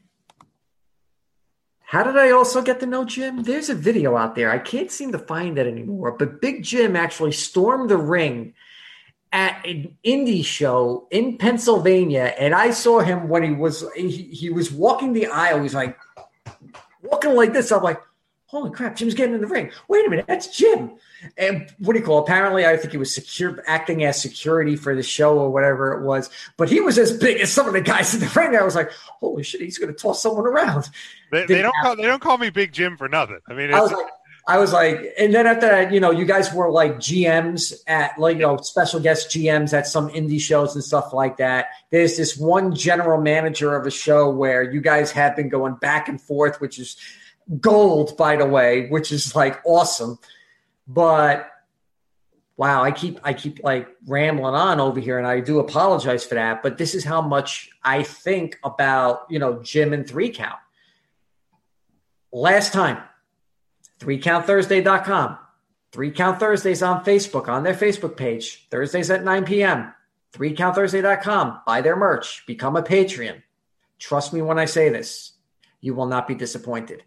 [1.82, 3.42] How did I also get to know Jim?
[3.42, 4.52] There's a video out there.
[4.52, 6.12] I can't seem to find it anymore.
[6.12, 8.54] But Big Jim actually stormed the ring
[9.32, 14.52] at an indie show in Pennsylvania, and I saw him when he was he, he
[14.52, 15.64] was walking the aisle.
[15.64, 15.98] He's like
[17.02, 17.72] walking like this.
[17.72, 18.00] I'm like,
[18.50, 19.70] holy crap, Jim's getting in the ring.
[19.88, 20.92] Wait a minute, that's Jim.
[21.38, 22.20] And what do you call?
[22.20, 22.22] It?
[22.22, 26.04] Apparently, I think he was secure acting as security for the show or whatever it
[26.04, 26.32] was.
[26.58, 28.56] But he was as big as some of the guys in the ring.
[28.56, 30.90] I was like, holy shit, he's going to toss someone around.
[31.32, 33.40] They, they don't call, they don't call me Big Jim for nothing.
[33.48, 34.08] I mean, I was like,
[34.48, 38.18] I was like, and then after that, you know, you guys were like GMs at
[38.18, 41.68] like, you know, special guest GMs at some indie shows and stuff like that.
[41.92, 46.10] There's this one general manager of a show where you guys have been going back
[46.10, 46.98] and forth, which is
[47.60, 50.20] gold, by the way, which is like awesome.
[50.88, 51.50] But
[52.58, 56.36] wow, I keep I keep like rambling on over here, and I do apologize for
[56.36, 56.62] that.
[56.62, 60.60] But this is how much I think about you know Jim and three count.
[62.32, 63.00] Last time
[64.00, 65.38] 3countthursday.com.
[65.92, 69.92] Three Count Thursdays on Facebook, on their Facebook page, Thursdays at 9 p.m.
[70.34, 71.62] 3countthursday.com.
[71.66, 73.42] Buy their merch, become a Patreon.
[73.98, 75.34] Trust me when I say this,
[75.82, 77.04] you will not be disappointed.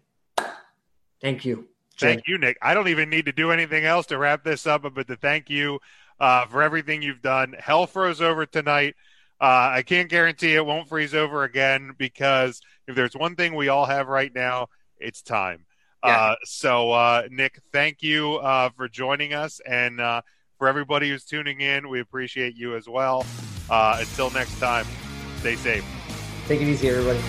[1.23, 1.67] Thank you.
[1.95, 2.09] Jim.
[2.09, 2.57] Thank you, Nick.
[2.61, 5.49] I don't even need to do anything else to wrap this up, but to thank
[5.49, 5.79] you
[6.19, 7.55] uh, for everything you've done.
[7.57, 8.95] Hell froze over tonight.
[9.39, 13.69] Uh, I can't guarantee it won't freeze over again because if there's one thing we
[13.69, 14.67] all have right now,
[14.99, 15.65] it's time.
[16.03, 16.17] Yeah.
[16.17, 19.61] Uh, so, uh, Nick, thank you uh, for joining us.
[19.65, 20.21] And uh,
[20.57, 23.25] for everybody who's tuning in, we appreciate you as well.
[23.69, 24.85] Uh, until next time,
[25.37, 25.85] stay safe.
[26.47, 27.19] Take it easy, everybody.